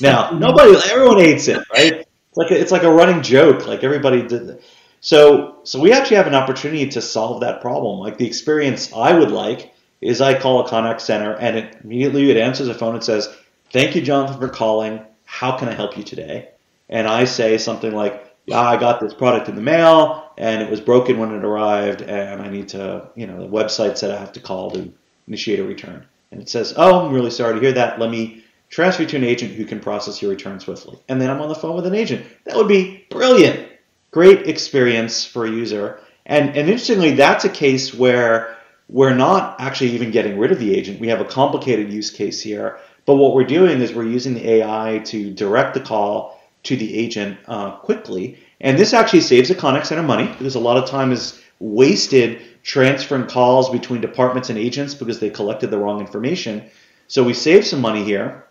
No, 0.00 0.30
nobody, 0.30 0.74
everyone 0.90 1.18
hates 1.18 1.48
it, 1.48 1.58
right? 1.74 2.06
It's 2.30 2.36
like 2.36 2.50
a, 2.50 2.58
it's 2.58 2.72
like 2.72 2.84
a 2.84 2.90
running 2.90 3.22
joke. 3.22 3.66
Like 3.66 3.84
everybody 3.84 4.22
did. 4.22 4.62
So 5.00 5.60
so 5.64 5.80
we 5.80 5.92
actually 5.92 6.18
have 6.18 6.26
an 6.26 6.34
opportunity 6.34 6.86
to 6.88 7.02
solve 7.02 7.40
that 7.40 7.60
problem. 7.60 8.00
Like 8.00 8.18
the 8.18 8.26
experience 8.26 8.92
I 8.92 9.18
would 9.18 9.30
like 9.30 9.72
is 10.00 10.20
I 10.20 10.38
call 10.38 10.64
a 10.64 10.68
contact 10.68 11.00
center 11.00 11.34
and 11.34 11.56
it 11.56 11.76
immediately 11.82 12.30
it 12.30 12.36
answers 12.36 12.68
the 12.68 12.74
phone 12.74 12.94
and 12.94 13.04
says, 13.04 13.34
"Thank 13.70 13.94
you, 13.94 14.02
Jonathan, 14.02 14.38
for 14.38 14.48
calling. 14.48 15.00
How 15.24 15.56
can 15.56 15.68
I 15.68 15.74
help 15.74 15.96
you 15.96 16.04
today?" 16.04 16.48
And 16.88 17.06
I 17.06 17.24
say 17.24 17.56
something 17.56 17.94
like, 17.94 18.26
"Yeah, 18.46 18.60
I 18.60 18.76
got 18.76 19.00
this 19.00 19.14
product 19.14 19.48
in 19.48 19.54
the 19.56 19.62
mail 19.62 20.24
and 20.36 20.62
it 20.62 20.70
was 20.70 20.80
broken 20.80 21.18
when 21.18 21.34
it 21.34 21.44
arrived, 21.44 22.02
and 22.02 22.40
I 22.40 22.48
need 22.48 22.68
to, 22.70 23.08
you 23.14 23.26
know, 23.26 23.40
the 23.40 23.48
website 23.48 23.98
said 23.98 24.10
I 24.10 24.18
have 24.18 24.32
to 24.32 24.40
call 24.40 24.70
to 24.72 24.90
initiate 25.28 25.60
a 25.60 25.64
return." 25.64 26.04
And 26.30 26.40
it 26.40 26.48
says, 26.48 26.74
"Oh, 26.76 27.06
I'm 27.06 27.12
really 27.12 27.30
sorry 27.30 27.54
to 27.54 27.60
hear 27.60 27.72
that. 27.72 27.98
Let 27.98 28.10
me." 28.10 28.44
Transfer 28.68 29.02
you 29.02 29.08
to 29.08 29.16
an 29.16 29.24
agent 29.24 29.50
who 29.54 29.64
can 29.64 29.80
process 29.80 30.22
your 30.22 30.30
return 30.30 30.60
swiftly. 30.60 30.96
And 31.08 31.20
then 31.20 31.28
I'm 31.28 31.40
on 31.40 31.48
the 31.48 31.56
phone 31.56 31.74
with 31.74 31.88
an 31.88 31.94
agent. 31.96 32.24
That 32.44 32.54
would 32.54 32.68
be 32.68 33.04
brilliant 33.10 33.69
great 34.10 34.46
experience 34.48 35.24
for 35.24 35.46
a 35.46 35.50
user. 35.50 36.00
And, 36.26 36.50
and 36.50 36.68
interestingly, 36.68 37.12
that's 37.12 37.44
a 37.44 37.48
case 37.48 37.94
where 37.94 38.56
we're 38.88 39.14
not 39.14 39.60
actually 39.60 39.90
even 39.90 40.10
getting 40.10 40.38
rid 40.38 40.52
of 40.52 40.58
the 40.58 40.74
agent. 40.74 41.00
We 41.00 41.08
have 41.08 41.20
a 41.20 41.24
complicated 41.24 41.92
use 41.92 42.10
case 42.10 42.40
here. 42.40 42.78
But 43.06 43.16
what 43.16 43.34
we're 43.34 43.44
doing 43.44 43.80
is 43.80 43.92
we're 43.92 44.04
using 44.04 44.34
the 44.34 44.48
AI 44.48 45.00
to 45.06 45.32
direct 45.32 45.74
the 45.74 45.80
call 45.80 46.40
to 46.64 46.76
the 46.76 46.96
agent 46.96 47.38
uh, 47.46 47.72
quickly. 47.76 48.38
And 48.60 48.78
this 48.78 48.92
actually 48.92 49.22
saves 49.22 49.48
the 49.48 49.54
contact 49.54 49.86
center 49.86 50.02
money 50.02 50.26
because 50.38 50.54
a 50.54 50.60
lot 50.60 50.76
of 50.76 50.88
time 50.88 51.12
is 51.12 51.40
wasted 51.58 52.42
transferring 52.62 53.26
calls 53.26 53.70
between 53.70 54.00
departments 54.00 54.50
and 54.50 54.58
agents 54.58 54.94
because 54.94 55.20
they 55.20 55.30
collected 55.30 55.70
the 55.70 55.78
wrong 55.78 56.00
information. 56.00 56.68
So 57.08 57.22
we 57.22 57.32
save 57.32 57.66
some 57.66 57.80
money 57.80 58.04
here 58.04 58.44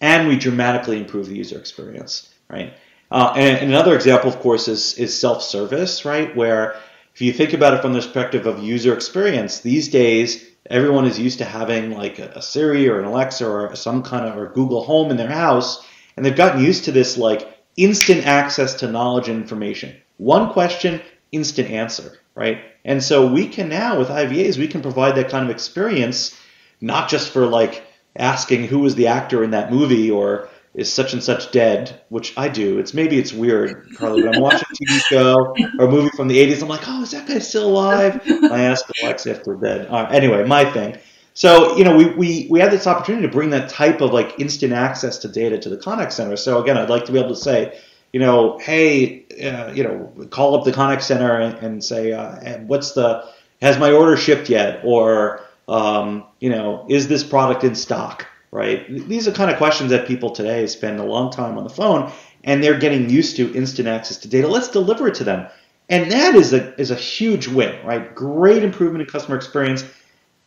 and 0.00 0.28
we 0.28 0.36
dramatically 0.36 0.98
improve 0.98 1.26
the 1.26 1.36
user 1.36 1.58
experience, 1.58 2.28
right? 2.48 2.74
Uh, 3.12 3.34
and, 3.36 3.58
and, 3.58 3.70
another 3.70 3.94
example, 3.94 4.30
of 4.30 4.38
course, 4.40 4.68
is, 4.68 4.94
is 4.94 5.18
self-service, 5.18 6.06
right? 6.06 6.34
Where 6.34 6.76
if 7.14 7.20
you 7.20 7.30
think 7.34 7.52
about 7.52 7.74
it 7.74 7.82
from 7.82 7.92
the 7.92 7.98
perspective 7.98 8.46
of 8.46 8.62
user 8.62 8.94
experience, 8.94 9.60
these 9.60 9.88
days 9.88 10.48
everyone 10.70 11.04
is 11.04 11.18
used 11.18 11.38
to 11.38 11.44
having 11.44 11.90
like 11.90 12.18
a, 12.18 12.28
a 12.36 12.40
Siri 12.40 12.88
or 12.88 12.98
an 12.98 13.04
Alexa 13.04 13.46
or 13.46 13.76
some 13.76 14.02
kind 14.02 14.26
of 14.26 14.38
or 14.38 14.48
Google 14.48 14.84
Home 14.84 15.10
in 15.10 15.18
their 15.18 15.28
house, 15.28 15.86
and 16.16 16.24
they've 16.24 16.34
gotten 16.34 16.64
used 16.64 16.84
to 16.84 16.92
this 16.92 17.18
like 17.18 17.54
instant 17.76 18.26
access 18.26 18.72
to 18.76 18.90
knowledge 18.90 19.28
and 19.28 19.42
information. 19.42 19.94
One 20.16 20.50
question, 20.50 21.02
instant 21.32 21.70
answer, 21.70 22.18
right? 22.34 22.62
And 22.82 23.02
so 23.02 23.30
we 23.30 23.46
can 23.46 23.68
now 23.68 23.98
with 23.98 24.08
IVAs 24.08 24.56
we 24.56 24.68
can 24.68 24.80
provide 24.80 25.16
that 25.16 25.28
kind 25.28 25.44
of 25.44 25.50
experience, 25.50 26.34
not 26.80 27.10
just 27.10 27.30
for 27.30 27.44
like 27.44 27.84
asking 28.16 28.68
who 28.68 28.78
was 28.78 28.94
the 28.94 29.08
actor 29.08 29.44
in 29.44 29.50
that 29.50 29.70
movie 29.70 30.10
or 30.10 30.48
is 30.74 30.90
such 30.92 31.12
and 31.12 31.22
such 31.22 31.52
dead, 31.52 32.00
which 32.08 32.36
I 32.36 32.48
do. 32.48 32.78
It's 32.78 32.94
maybe 32.94 33.18
it's 33.18 33.32
weird, 33.32 33.94
Carly, 33.96 34.22
but 34.22 34.36
I'm 34.36 34.42
watching 34.42 34.66
a 34.70 34.74
TV 34.74 35.00
show 35.00 35.54
or 35.78 35.86
a 35.86 35.90
movie 35.90 36.08
from 36.16 36.28
the 36.28 36.38
80s. 36.38 36.62
I'm 36.62 36.68
like, 36.68 36.86
oh, 36.86 37.02
is 37.02 37.10
that 37.10 37.28
guy 37.28 37.38
still 37.40 37.68
alive? 37.68 38.20
I 38.26 38.62
ask 38.62 38.84
Alexa 39.02 39.30
if 39.30 39.44
they're 39.44 39.56
dead. 39.56 39.88
Uh, 39.90 40.06
anyway, 40.10 40.44
my 40.44 40.64
thing. 40.64 40.96
So 41.34 41.76
you 41.76 41.84
know, 41.84 41.96
we, 41.96 42.06
we 42.14 42.46
we 42.50 42.60
have 42.60 42.70
this 42.70 42.86
opportunity 42.86 43.26
to 43.26 43.32
bring 43.32 43.50
that 43.50 43.68
type 43.70 44.00
of 44.00 44.12
like 44.12 44.38
instant 44.38 44.72
access 44.72 45.18
to 45.18 45.28
data 45.28 45.58
to 45.58 45.68
the 45.68 45.78
contact 45.78 46.12
center. 46.12 46.36
So 46.36 46.62
again, 46.62 46.76
I'd 46.76 46.90
like 46.90 47.06
to 47.06 47.12
be 47.12 47.18
able 47.18 47.30
to 47.30 47.36
say, 47.36 47.78
you 48.12 48.20
know, 48.20 48.58
hey, 48.58 49.24
uh, 49.42 49.72
you 49.72 49.82
know, 49.82 50.12
call 50.30 50.58
up 50.58 50.64
the 50.64 50.72
contact 50.72 51.02
center 51.02 51.40
and, 51.40 51.54
and 51.58 51.84
say, 51.84 52.12
uh, 52.12 52.58
what's 52.60 52.92
the 52.92 53.24
has 53.62 53.78
my 53.78 53.92
order 53.92 54.16
shipped 54.16 54.50
yet, 54.50 54.80
or 54.84 55.40
um, 55.68 56.24
you 56.40 56.50
know, 56.50 56.86
is 56.90 57.08
this 57.08 57.24
product 57.24 57.64
in 57.64 57.74
stock? 57.74 58.26
Right? 58.52 58.86
These 59.08 59.26
are 59.26 59.32
kind 59.32 59.50
of 59.50 59.56
questions 59.56 59.90
that 59.90 60.06
people 60.06 60.30
today 60.30 60.66
spend 60.66 61.00
a 61.00 61.04
long 61.04 61.32
time 61.32 61.58
on 61.58 61.64
the 61.64 61.70
phone 61.70 62.12
and 62.44 62.62
they're 62.62 62.78
getting 62.78 63.08
used 63.08 63.36
to 63.36 63.52
instant 63.54 63.88
access 63.88 64.18
to 64.18 64.28
data. 64.28 64.46
Let's 64.46 64.68
deliver 64.68 65.08
it 65.08 65.14
to 65.16 65.24
them. 65.24 65.48
And 65.88 66.12
that 66.12 66.34
is 66.34 66.52
a, 66.52 66.78
is 66.80 66.90
a 66.90 66.96
huge 66.96 67.48
win, 67.48 67.84
right? 67.84 68.14
Great 68.14 68.62
improvement 68.62 69.02
in 69.02 69.08
customer 69.08 69.36
experience 69.36 69.84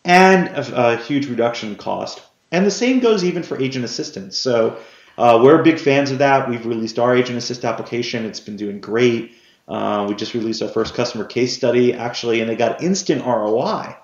and 0.05 0.47
a, 0.50 0.93
a 0.93 0.97
huge 0.97 1.27
reduction 1.27 1.69
in 1.69 1.75
cost. 1.75 2.21
And 2.51 2.65
the 2.65 2.71
same 2.71 3.00
goes 3.00 3.24
even 3.24 3.43
for 3.43 3.59
agent 3.62 3.83
assistance. 3.83 4.38
So 4.38 4.77
uh, 5.17 5.39
we're 5.43 5.63
big 5.63 5.79
fans 5.79 6.12
of 6.12 6.19
that. 6.19 6.47
We've 6.47 6.65
released 6.65 7.00
our 7.00 7.15
agent 7.15 7.38
assist 7.38 7.65
application. 7.65 8.25
It's 8.25 8.39
been 8.39 8.55
doing 8.55 8.79
great. 8.79 9.33
Uh, 9.67 10.05
we 10.07 10.13
just 10.15 10.35
released 10.35 10.62
our 10.62 10.69
first 10.69 10.93
customer 10.93 11.25
case 11.25 11.55
study, 11.55 11.93
actually, 11.93 12.39
and 12.39 12.50
they 12.50 12.55
got 12.55 12.83
instant 12.83 13.25
ROI 13.25 13.95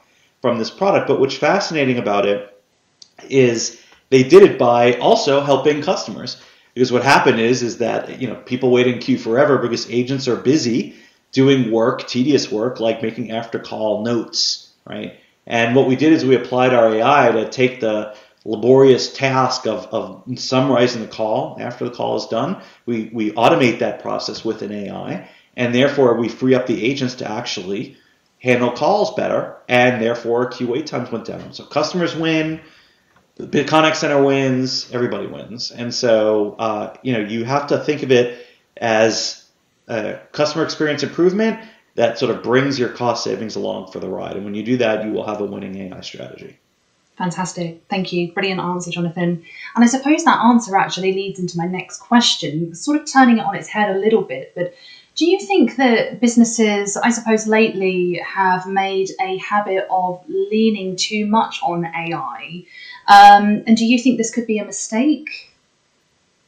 from 0.41 0.58
this 0.58 0.72
product. 0.72 1.08
But 1.08 1.20
what's 1.20 1.36
fascinating 1.36 2.00
about 2.00 2.25
it 2.25 2.48
is 3.29 3.79
they 4.12 4.24
did 4.24 4.44
it 4.44 4.60
by 4.60 4.94
also 4.96 5.41
helping 5.41 5.82
customers. 5.82 6.39
Because 6.75 6.91
what 6.91 7.03
happened 7.03 7.39
is 7.39 7.63
is 7.63 7.80
that 7.80 8.22
you 8.22 8.27
know 8.27 8.36
people 8.36 8.70
wait 8.70 8.88
in 8.88 9.00
queue 9.00 9.18
forever 9.18 9.58
because 9.58 9.89
agents 9.89 10.27
are 10.27 10.36
busy 10.36 10.96
doing 11.32 11.72
work, 11.72 12.08
tedious 12.08 12.51
work 12.51 12.80
like 12.80 13.01
making 13.01 13.32
after 13.32 13.58
call 13.58 14.03
notes, 14.03 14.72
right? 14.86 15.20
And 15.48 15.75
what 15.75 15.88
we 15.88 15.96
did 15.96 16.13
is 16.13 16.24
we 16.24 16.36
applied 16.36 16.74
our 16.74 16.94
AI 16.94 17.32
to 17.32 17.50
take 17.50 17.80
the 17.80 18.15
laborious 18.46 19.13
task 19.13 19.65
of, 19.65 19.86
of 19.88 20.24
summarizing 20.39 21.01
the 21.01 21.08
call 21.08 21.58
after 21.60 21.86
the 21.86 21.96
call 21.96 22.18
is 22.18 22.25
done. 22.27 22.62
We, 22.86 23.10
we 23.13 23.32
automate 23.32 23.80
that 23.80 24.01
process 24.01 24.44
with 24.44 24.62
an 24.62 24.72
AI, 24.72 25.30
and 25.56 25.74
therefore 25.74 26.15
we 26.15 26.27
free 26.27 26.56
up 26.56 26.68
the 26.68 26.84
agents 26.84 27.15
to 27.15 27.32
actually 27.32 27.98
handle 28.39 28.72
calls 28.72 29.13
better, 29.13 29.58
and 29.68 30.01
therefore 30.01 30.48
queue 30.48 30.68
wait 30.68 30.88
times 30.88 31.12
went 31.12 31.25
down. 31.25 31.53
So 31.53 31.63
customers 31.63 32.15
win, 32.15 32.62
the 33.45 33.63
contact 33.63 33.98
center 33.98 34.24
wins, 34.24 34.89
everybody 34.91 35.27
wins, 35.27 35.71
and 35.71 35.93
so 35.93 36.55
uh, 36.60 36.95
you 37.01 37.13
know 37.13 37.19
you 37.19 37.43
have 37.43 37.67
to 37.67 37.77
think 37.79 38.03
of 38.03 38.12
it 38.12 38.45
as 38.77 39.45
a 39.88 40.19
customer 40.31 40.63
experience 40.63 41.03
improvement 41.03 41.60
that 41.95 42.17
sort 42.17 42.36
of 42.36 42.43
brings 42.43 42.79
your 42.79 42.89
cost 42.89 43.24
savings 43.24 43.55
along 43.55 43.91
for 43.91 44.00
the 44.00 44.07
ride. 44.07 44.36
And 44.36 44.45
when 44.45 44.55
you 44.55 44.63
do 44.63 44.77
that, 44.77 45.05
you 45.05 45.12
will 45.12 45.25
have 45.25 45.41
a 45.41 45.45
winning 45.45 45.75
AI 45.75 46.01
strategy. 46.01 46.57
Fantastic. 47.17 47.83
Thank 47.89 48.13
you. 48.13 48.31
Brilliant 48.31 48.62
answer, 48.62 48.89
Jonathan. 48.89 49.43
And 49.75 49.83
I 49.83 49.88
suppose 49.88 50.24
that 50.24 50.39
answer 50.39 50.75
actually 50.75 51.13
leads 51.13 51.39
into 51.39 51.57
my 51.57 51.65
next 51.65 51.98
question, 51.98 52.74
sort 52.74 53.00
of 53.00 53.05
turning 53.05 53.38
it 53.38 53.45
on 53.45 53.55
its 53.55 53.67
head 53.67 53.93
a 53.93 54.00
little 54.00 54.21
bit. 54.21 54.53
But 54.55 54.74
do 55.15 55.25
you 55.25 55.39
think 55.39 55.75
that 55.75 56.21
businesses, 56.21 56.95
I 56.95 57.10
suppose, 57.10 57.45
lately 57.45 58.21
have 58.25 58.65
made 58.65 59.10
a 59.19 59.38
habit 59.38 59.86
of 59.89 60.24
leaning 60.27 60.95
too 60.95 61.25
much 61.25 61.60
on 61.62 61.86
AI? 61.86 62.63
Um, 63.12 63.63
and 63.68 63.75
do 63.75 63.86
you 63.86 64.00
think 64.00 64.18
this 64.18 64.32
could 64.32 64.48
be 64.48 64.60
a 64.60 64.65
mistake? 64.65 65.51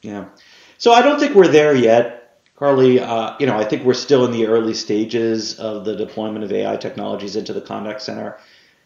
Yeah. 0.02 0.26
So 0.78 0.94
I 0.94 1.02
don't 1.02 1.20
think 1.20 1.36
we're 1.36 1.50
there 1.50 1.76
yet, 1.76 2.40
Carly. 2.56 3.02
Uh, 3.02 3.36
you 3.38 3.46
know, 3.48 3.58
I 3.58 3.66
think 3.66 3.84
we're 3.84 3.94
still 3.94 4.24
in 4.24 4.32
the 4.32 4.48
early 4.48 4.74
stages 4.74 5.60
of 5.60 5.84
the 5.84 5.96
deployment 5.96 6.46
of 6.46 6.54
AI 6.54 6.78
technologies 6.78 7.36
into 7.36 7.52
the 7.52 7.60
contact 7.60 8.02
center. 8.02 8.38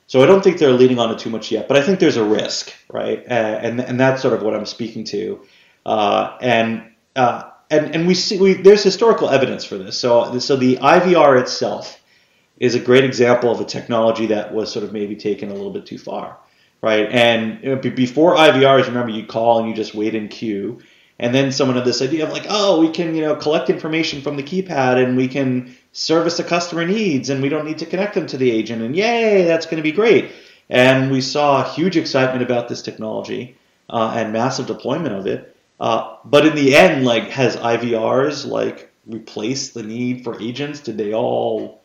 So 0.07 0.23
I 0.23 0.25
don't 0.25 0.43
think 0.43 0.57
they're 0.57 0.71
leading 0.71 0.97
on 0.97 1.11
it 1.11 1.19
too 1.19 1.29
much 1.29 1.51
yet, 1.51 1.67
but 1.67 1.77
I 1.77 1.83
think 1.83 1.99
there's 1.99 2.17
a 2.17 2.23
risk, 2.23 2.73
right? 2.91 3.23
Uh, 3.29 3.59
and 3.61 3.79
and 3.79 3.99
that's 3.99 4.23
sort 4.23 4.33
of 4.33 4.41
what 4.41 4.55
I'm 4.55 4.65
speaking 4.65 5.03
to. 5.05 5.41
Uh, 5.85 6.35
and 6.41 6.91
uh, 7.15 7.51
and 7.69 7.93
and 7.93 8.07
we 8.07 8.15
see 8.15 8.39
we, 8.39 8.53
there's 8.53 8.81
historical 8.81 9.29
evidence 9.29 9.65
for 9.65 9.77
this. 9.77 9.99
So 9.99 10.39
so 10.39 10.55
the 10.55 10.77
IVR 10.77 11.39
itself 11.41 12.01
is 12.57 12.73
a 12.73 12.79
great 12.79 13.03
example 13.03 13.51
of 13.51 13.61
a 13.61 13.65
technology 13.65 14.27
that 14.27 14.51
was 14.51 14.71
sort 14.71 14.83
of 14.83 14.93
maybe 14.93 15.15
taken 15.15 15.51
a 15.51 15.53
little 15.53 15.71
bit 15.71 15.85
too 15.85 15.99
far 15.99 16.37
right? 16.81 17.09
And 17.09 17.81
before 17.81 18.35
IVRs, 18.35 18.87
remember 18.87 19.11
you 19.11 19.25
call 19.25 19.59
and 19.59 19.69
you 19.69 19.75
just 19.75 19.95
wait 19.95 20.15
in 20.15 20.27
queue. 20.27 20.79
And 21.19 21.33
then 21.33 21.51
someone 21.51 21.77
had 21.77 21.85
this 21.85 22.01
idea 22.01 22.25
of 22.25 22.31
like, 22.31 22.45
oh, 22.47 22.79
we 22.79 22.89
can 22.89 23.15
you 23.15 23.21
know 23.21 23.35
collect 23.35 23.69
information 23.69 24.21
from 24.21 24.37
the 24.37 24.43
keypad 24.43 25.03
and 25.03 25.17
we 25.17 25.27
can 25.27 25.75
service 25.91 26.37
the 26.37 26.43
customer 26.43 26.85
needs 26.85 27.29
and 27.29 27.41
we 27.41 27.49
don't 27.49 27.65
need 27.65 27.79
to 27.79 27.85
connect 27.85 28.13
them 28.13 28.27
to 28.27 28.37
the 28.37 28.51
agent. 28.51 28.81
And 28.81 28.95
yay, 28.95 29.43
that's 29.43 29.65
going 29.65 29.77
to 29.77 29.83
be 29.83 29.91
great. 29.91 30.31
And 30.69 31.11
we 31.11 31.21
saw 31.21 31.63
huge 31.63 31.97
excitement 31.97 32.43
about 32.43 32.67
this 32.67 32.81
technology 32.81 33.57
uh, 33.89 34.13
and 34.15 34.33
massive 34.33 34.67
deployment 34.67 35.15
of 35.15 35.25
it. 35.25 35.55
Uh, 35.79 36.17
but 36.25 36.45
in 36.45 36.55
the 36.55 36.75
end, 36.75 37.05
like, 37.05 37.29
has 37.29 37.55
IVRs 37.55 38.45
like 38.45 38.91
replaced 39.05 39.73
the 39.73 39.83
need 39.83 40.23
for 40.23 40.41
agents? 40.41 40.81
Did 40.81 40.97
they 40.97 41.13
all 41.13 41.76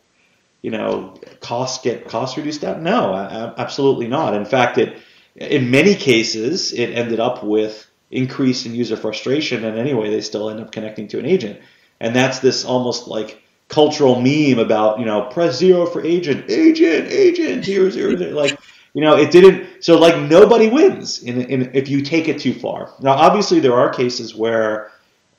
you 0.62 0.70
know, 0.70 1.14
costs 1.40 1.82
get 1.82 2.08
cost 2.08 2.36
reduced 2.36 2.64
out? 2.64 2.80
No, 2.80 3.14
absolutely 3.14 4.08
not. 4.08 4.34
In 4.34 4.44
fact, 4.44 4.78
it 4.78 4.96
in 5.36 5.70
many 5.70 5.94
cases 5.94 6.72
it 6.72 6.90
ended 6.90 7.20
up 7.20 7.42
with 7.42 7.86
increase 8.10 8.64
in 8.64 8.74
user 8.74 8.96
frustration, 8.96 9.64
and 9.64 9.78
anyway, 9.78 10.10
they 10.10 10.20
still 10.20 10.50
end 10.50 10.60
up 10.60 10.70
connecting 10.70 11.08
to 11.08 11.18
an 11.18 11.26
agent. 11.26 11.60
And 12.00 12.14
that's 12.14 12.38
this 12.38 12.64
almost 12.64 13.08
like 13.08 13.42
cultural 13.68 14.20
meme 14.20 14.58
about 14.58 15.00
you 15.00 15.04
know 15.04 15.22
press 15.22 15.56
zero 15.56 15.86
for 15.86 16.04
agent, 16.04 16.48
agent, 16.48 17.08
agent, 17.08 17.64
zero, 17.64 17.90
zero, 17.90 18.16
zero. 18.16 18.30
like 18.36 18.56
you 18.94 19.02
know 19.02 19.16
it 19.16 19.32
didn't. 19.32 19.82
So 19.82 19.98
like 19.98 20.16
nobody 20.30 20.68
wins 20.68 21.22
in, 21.24 21.40
in 21.40 21.70
if 21.74 21.88
you 21.88 22.02
take 22.02 22.28
it 22.28 22.40
too 22.40 22.54
far. 22.54 22.92
Now, 23.00 23.14
obviously, 23.14 23.58
there 23.58 23.74
are 23.74 23.90
cases 23.90 24.34
where 24.34 24.91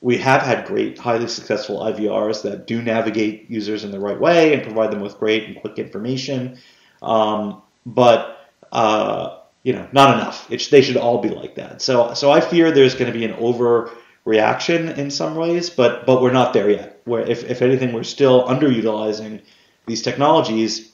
we 0.04 0.18
have 0.18 0.42
had 0.42 0.66
great, 0.66 0.98
highly 0.98 1.26
successful 1.26 1.78
IVRs 1.78 2.42
that 2.42 2.66
do 2.66 2.82
navigate 2.82 3.50
users 3.50 3.84
in 3.84 3.90
the 3.90 3.98
right 3.98 4.20
way 4.20 4.52
and 4.52 4.62
provide 4.62 4.90
them 4.90 5.00
with 5.00 5.18
great 5.18 5.44
and 5.44 5.58
quick 5.58 5.78
information. 5.78 6.58
Um, 7.00 7.62
but 7.86 8.50
uh, 8.70 9.38
you 9.62 9.72
know, 9.72 9.88
not 9.92 10.18
enough. 10.18 10.46
It, 10.52 10.68
they 10.70 10.82
should 10.82 10.98
all 10.98 11.22
be 11.22 11.30
like 11.30 11.54
that. 11.54 11.80
So, 11.80 12.12
so 12.12 12.30
I 12.30 12.42
fear 12.42 12.70
there's 12.70 12.94
going 12.94 13.10
to 13.10 13.18
be 13.18 13.24
an 13.24 13.32
overreaction 13.32 14.98
in 14.98 15.10
some 15.10 15.36
ways, 15.36 15.70
but 15.70 16.04
but 16.04 16.20
we're 16.20 16.32
not 16.32 16.52
there 16.52 16.68
yet. 16.68 17.00
Where 17.06 17.22
if, 17.22 17.44
if 17.44 17.62
anything, 17.62 17.94
we're 17.94 18.02
still 18.02 18.44
underutilizing 18.44 19.40
these 19.86 20.02
technologies. 20.02 20.92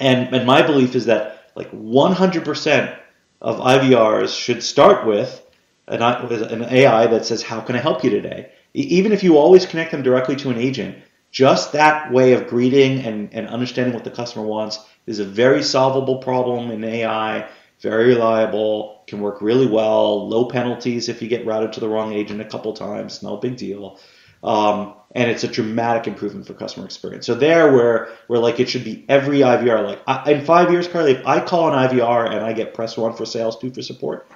And 0.00 0.34
and 0.34 0.46
my 0.46 0.62
belief 0.62 0.94
is 0.94 1.04
that 1.04 1.50
like 1.54 1.70
100% 1.72 2.98
of 3.42 3.56
IVRs 3.58 4.34
should 4.34 4.62
start 4.62 5.06
with 5.06 5.42
an, 5.88 6.02
an 6.02 6.62
AI 6.64 7.06
that 7.06 7.24
says, 7.24 7.42
"How 7.42 7.60
can 7.60 7.76
I 7.76 7.80
help 7.80 8.04
you 8.04 8.10
today?" 8.10 8.50
Even 8.74 9.12
if 9.12 9.22
you 9.22 9.38
always 9.38 9.66
connect 9.66 9.90
them 9.90 10.02
directly 10.02 10.36
to 10.36 10.50
an 10.50 10.58
agent, 10.58 10.96
just 11.30 11.72
that 11.72 12.12
way 12.12 12.32
of 12.32 12.46
greeting 12.46 13.00
and, 13.00 13.32
and 13.32 13.48
understanding 13.48 13.94
what 13.94 14.04
the 14.04 14.10
customer 14.10 14.44
wants 14.44 14.78
is 15.06 15.18
a 15.18 15.24
very 15.24 15.62
solvable 15.62 16.18
problem 16.18 16.70
in 16.70 16.84
AI 16.84 17.48
very 17.80 18.08
reliable, 18.08 19.04
can 19.06 19.20
work 19.20 19.40
really 19.40 19.66
well, 19.66 20.28
low 20.28 20.46
penalties 20.46 21.08
if 21.08 21.22
you 21.22 21.28
get 21.28 21.46
routed 21.46 21.72
to 21.74 21.80
the 21.80 21.88
wrong 21.88 22.12
agent 22.12 22.40
a 22.40 22.44
couple 22.44 22.72
times, 22.72 23.22
no 23.22 23.36
big 23.36 23.56
deal. 23.56 23.98
Um, 24.42 24.94
and 25.14 25.30
it's 25.30 25.42
a 25.42 25.48
dramatic 25.48 26.06
improvement 26.06 26.46
for 26.46 26.54
customer 26.54 26.86
experience. 26.86 27.26
So 27.26 27.34
there, 27.34 27.72
where 27.72 28.10
where 28.28 28.38
like 28.38 28.60
it 28.60 28.68
should 28.68 28.84
be 28.84 29.04
every 29.08 29.38
IVR. 29.38 29.84
Like 29.84 30.00
I, 30.06 30.30
in 30.32 30.44
five 30.44 30.70
years, 30.70 30.86
Carly, 30.86 31.12
if 31.12 31.26
I 31.26 31.40
call 31.40 31.72
an 31.72 31.88
IVR 31.88 32.26
and 32.30 32.44
I 32.44 32.52
get 32.52 32.74
press 32.74 32.96
one 32.96 33.14
for 33.14 33.26
sales, 33.26 33.58
two 33.58 33.72
for 33.72 33.82
support, 33.82 34.28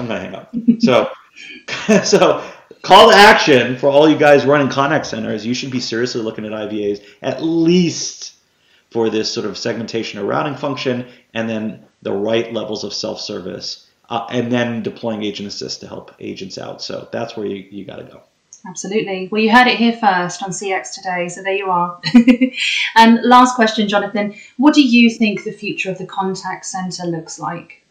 I'm 0.00 0.06
gonna 0.06 0.20
hang 0.20 0.34
up. 0.34 0.54
so 0.80 1.10
so 2.04 2.50
call 2.82 3.10
to 3.10 3.16
action 3.16 3.76
for 3.76 3.88
all 3.88 4.08
you 4.08 4.16
guys 4.16 4.46
running 4.46 4.68
contact 4.68 5.06
centers. 5.06 5.44
You 5.44 5.54
should 5.54 5.70
be 5.70 5.80
seriously 5.80 6.22
looking 6.22 6.46
at 6.46 6.52
IVAs 6.52 7.04
at 7.22 7.42
least 7.42 8.34
for 8.90 9.10
this 9.10 9.32
sort 9.32 9.46
of 9.46 9.56
segmentation 9.56 10.18
or 10.18 10.24
routing 10.24 10.56
function, 10.56 11.06
and 11.34 11.48
then 11.48 11.84
the 12.02 12.12
right 12.12 12.52
levels 12.52 12.82
of 12.82 12.92
self-service, 12.92 13.86
uh, 14.08 14.26
and 14.30 14.50
then 14.50 14.82
deploying 14.82 15.22
Agent 15.22 15.46
Assist 15.46 15.80
to 15.80 15.86
help 15.86 16.12
agents 16.18 16.58
out. 16.58 16.82
So 16.82 17.08
that's 17.12 17.36
where 17.36 17.46
you, 17.46 17.66
you 17.70 17.84
got 17.84 17.96
to 17.96 18.04
go. 18.04 18.22
Absolutely. 18.66 19.28
Well, 19.30 19.40
you 19.40 19.52
heard 19.52 19.68
it 19.68 19.78
here 19.78 19.92
first 19.92 20.42
on 20.42 20.50
CX 20.50 20.94
today, 20.94 21.28
so 21.28 21.42
there 21.42 21.54
you 21.54 21.70
are. 21.70 22.00
and 22.96 23.20
last 23.22 23.54
question, 23.54 23.88
Jonathan. 23.88 24.34
What 24.56 24.74
do 24.74 24.82
you 24.82 25.08
think 25.08 25.44
the 25.44 25.52
future 25.52 25.90
of 25.90 25.98
the 25.98 26.06
contact 26.06 26.66
center 26.66 27.04
looks 27.04 27.38
like? 27.38 27.84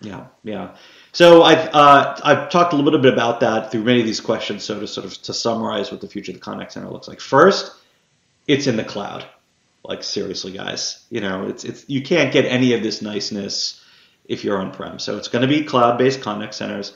Yeah, 0.00 0.26
yeah. 0.42 0.74
So 1.16 1.42
I've 1.44 1.70
uh, 1.72 2.20
I've 2.22 2.50
talked 2.50 2.74
a 2.74 2.76
little 2.76 3.00
bit 3.00 3.10
about 3.10 3.40
that 3.40 3.72
through 3.72 3.84
many 3.84 4.00
of 4.00 4.06
these 4.06 4.20
questions. 4.20 4.64
So 4.64 4.78
to 4.78 4.86
sort 4.86 5.06
of 5.06 5.14
to 5.22 5.32
summarize 5.32 5.90
what 5.90 6.02
the 6.02 6.08
future 6.08 6.30
of 6.30 6.36
the 6.36 6.42
contact 6.42 6.72
center 6.72 6.90
looks 6.90 7.08
like. 7.08 7.22
First, 7.22 7.72
it's 8.46 8.66
in 8.66 8.76
the 8.76 8.84
cloud. 8.84 9.24
Like 9.82 10.02
seriously, 10.02 10.52
guys, 10.52 11.06
you 11.08 11.22
know, 11.22 11.48
it's 11.48 11.64
it's 11.64 11.88
you 11.88 12.02
can't 12.02 12.34
get 12.34 12.44
any 12.44 12.74
of 12.74 12.82
this 12.82 13.00
niceness 13.00 13.82
if 14.26 14.44
you're 14.44 14.58
on-prem. 14.58 14.98
So 14.98 15.16
it's 15.16 15.28
going 15.28 15.40
to 15.40 15.48
be 15.48 15.64
cloud-based 15.64 16.20
contact 16.20 16.54
centers. 16.54 16.94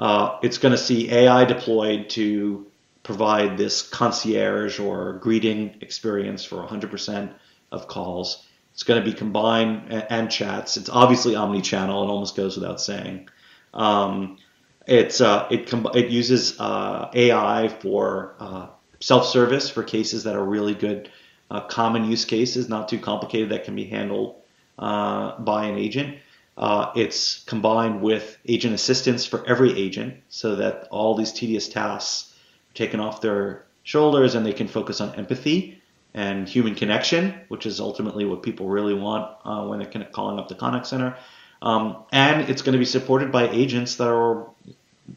Uh, 0.00 0.38
it's 0.42 0.58
going 0.58 0.72
to 0.72 0.78
see 0.78 1.08
AI 1.12 1.44
deployed 1.44 2.10
to 2.10 2.66
provide 3.04 3.56
this 3.56 3.82
concierge 3.88 4.80
or 4.80 5.12
greeting 5.12 5.76
experience 5.80 6.44
for 6.44 6.56
100% 6.56 7.32
of 7.70 7.86
calls. 7.86 8.44
It's 8.72 8.82
going 8.82 9.00
to 9.00 9.08
be 9.08 9.16
combined 9.16 9.92
and, 9.92 10.06
and 10.10 10.28
chats. 10.28 10.76
It's 10.76 10.88
obviously 10.88 11.36
omni-channel. 11.36 12.02
It 12.02 12.08
almost 12.08 12.34
goes 12.34 12.56
without 12.56 12.80
saying. 12.80 13.28
Um, 13.74 14.38
it's 14.86 15.20
uh, 15.20 15.46
it 15.50 15.68
com- 15.68 15.90
it 15.94 16.08
uses 16.08 16.58
uh, 16.58 17.10
AI 17.14 17.68
for 17.68 18.34
uh, 18.40 18.66
self-service 19.00 19.70
for 19.70 19.82
cases 19.82 20.24
that 20.24 20.34
are 20.34 20.44
really 20.44 20.74
good 20.74 21.10
uh, 21.50 21.60
common 21.60 22.10
use 22.10 22.24
cases, 22.24 22.68
not 22.68 22.88
too 22.88 22.98
complicated, 22.98 23.50
that 23.50 23.64
can 23.64 23.76
be 23.76 23.84
handled 23.84 24.36
uh, 24.78 25.38
by 25.38 25.66
an 25.66 25.78
agent. 25.78 26.18
Uh, 26.56 26.92
it's 26.94 27.44
combined 27.44 28.02
with 28.02 28.38
agent 28.46 28.74
assistance 28.74 29.24
for 29.24 29.46
every 29.46 29.78
agent 29.78 30.14
so 30.28 30.56
that 30.56 30.88
all 30.90 31.14
these 31.14 31.32
tedious 31.32 31.68
tasks 31.68 32.34
are 32.70 32.74
taken 32.74 33.00
off 33.00 33.20
their 33.20 33.64
shoulders 33.82 34.34
and 34.34 34.44
they 34.44 34.52
can 34.52 34.68
focus 34.68 35.00
on 35.00 35.14
empathy 35.14 35.80
and 36.12 36.48
human 36.48 36.74
connection, 36.74 37.40
which 37.48 37.64
is 37.64 37.80
ultimately 37.80 38.24
what 38.24 38.42
people 38.42 38.68
really 38.68 38.94
want 38.94 39.30
when 39.68 39.78
they're 39.78 40.04
calling 40.12 40.38
up 40.38 40.48
the 40.48 40.54
contact 40.54 40.86
center. 40.86 41.16
Um, 41.62 42.04
and 42.12 42.48
it's 42.48 42.62
going 42.62 42.72
to 42.72 42.78
be 42.78 42.84
supported 42.84 43.30
by 43.30 43.48
agents 43.48 43.96
that 43.96 44.08
are 44.08 44.42
a 44.42 44.46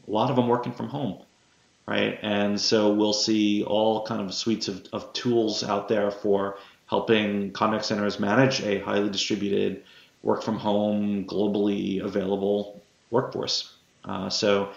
lot 0.06 0.30
of 0.30 0.36
them 0.36 0.48
working 0.48 0.72
from 0.72 0.88
home 0.88 1.24
right? 1.86 2.18
And 2.22 2.60
so 2.60 2.92
we'll 2.92 3.12
see 3.12 3.64
all 3.64 4.06
kind 4.06 4.20
of 4.20 4.32
suites 4.32 4.68
of, 4.68 4.86
of 4.92 5.12
tools 5.12 5.62
out 5.62 5.88
there 5.88 6.10
for 6.10 6.58
helping 6.86 7.52
contact 7.52 7.84
centers 7.84 8.18
manage 8.20 8.62
a 8.62 8.78
highly 8.80 9.10
distributed 9.10 9.82
work 10.22 10.42
from 10.42 10.58
home, 10.58 11.26
globally 11.26 12.02
available 12.02 12.80
workforce. 13.10 13.74
Uh, 14.04 14.28
so 14.28 14.70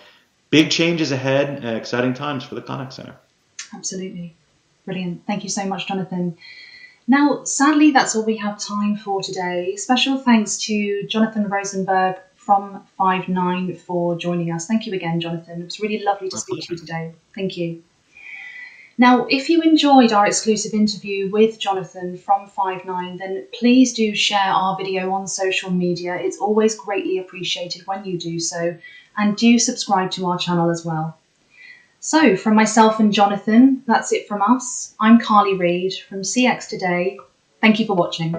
big 0.49 0.69
changes 0.69 1.11
ahead 1.11 1.63
exciting 1.63 2.13
times 2.13 2.43
for 2.43 2.55
the 2.55 2.61
contact 2.61 2.93
center. 2.93 3.15
Absolutely. 3.73 4.35
Brilliant. 4.85 5.25
Thank 5.25 5.43
you 5.43 5.49
so 5.49 5.65
much, 5.65 5.87
Jonathan. 5.87 6.37
Now, 7.09 7.45
sadly, 7.45 7.91
that's 7.91 8.15
all 8.15 8.25
we 8.25 8.35
have 8.37 8.59
time 8.59 8.97
for 8.97 9.21
today. 9.21 9.77
Special 9.77 10.17
thanks 10.17 10.57
to 10.65 11.07
Jonathan 11.07 11.47
Rosenberg 11.47 12.17
from 12.35 12.85
Five9 12.99 13.77
for 13.77 14.17
joining 14.17 14.51
us. 14.51 14.67
Thank 14.67 14.87
you 14.87 14.93
again, 14.93 15.21
Jonathan. 15.21 15.61
It 15.61 15.65
was 15.65 15.79
really 15.79 16.03
lovely 16.03 16.27
to 16.29 16.37
speak 16.37 16.65
to 16.65 16.73
you 16.73 16.77
today. 16.77 17.13
Thank 17.33 17.55
you. 17.55 17.81
Now, 18.97 19.25
if 19.29 19.47
you 19.47 19.61
enjoyed 19.61 20.11
our 20.11 20.25
exclusive 20.25 20.73
interview 20.73 21.29
with 21.29 21.59
Jonathan 21.59 22.17
from 22.17 22.49
Five9, 22.49 23.19
then 23.19 23.47
please 23.53 23.93
do 23.93 24.13
share 24.13 24.39
our 24.39 24.75
video 24.75 25.11
on 25.11 25.27
social 25.27 25.71
media. 25.71 26.15
It's 26.15 26.39
always 26.39 26.75
greatly 26.75 27.19
appreciated 27.19 27.85
when 27.85 28.03
you 28.03 28.17
do 28.17 28.39
so, 28.39 28.77
and 29.15 29.37
do 29.37 29.59
subscribe 29.59 30.11
to 30.11 30.25
our 30.25 30.37
channel 30.37 30.69
as 30.69 30.83
well. 30.83 31.17
So, 32.07 32.37
from 32.37 32.55
myself 32.55 33.01
and 33.01 33.11
Jonathan, 33.11 33.83
that's 33.85 34.13
it 34.13 34.29
from 34.29 34.41
us. 34.41 34.95
I'm 34.97 35.19
Carly 35.19 35.55
Reid 35.55 35.91
from 36.07 36.21
CX 36.21 36.69
Today. 36.69 37.19
Thank 37.59 37.81
you 37.81 37.85
for 37.85 37.97
watching. 37.97 38.33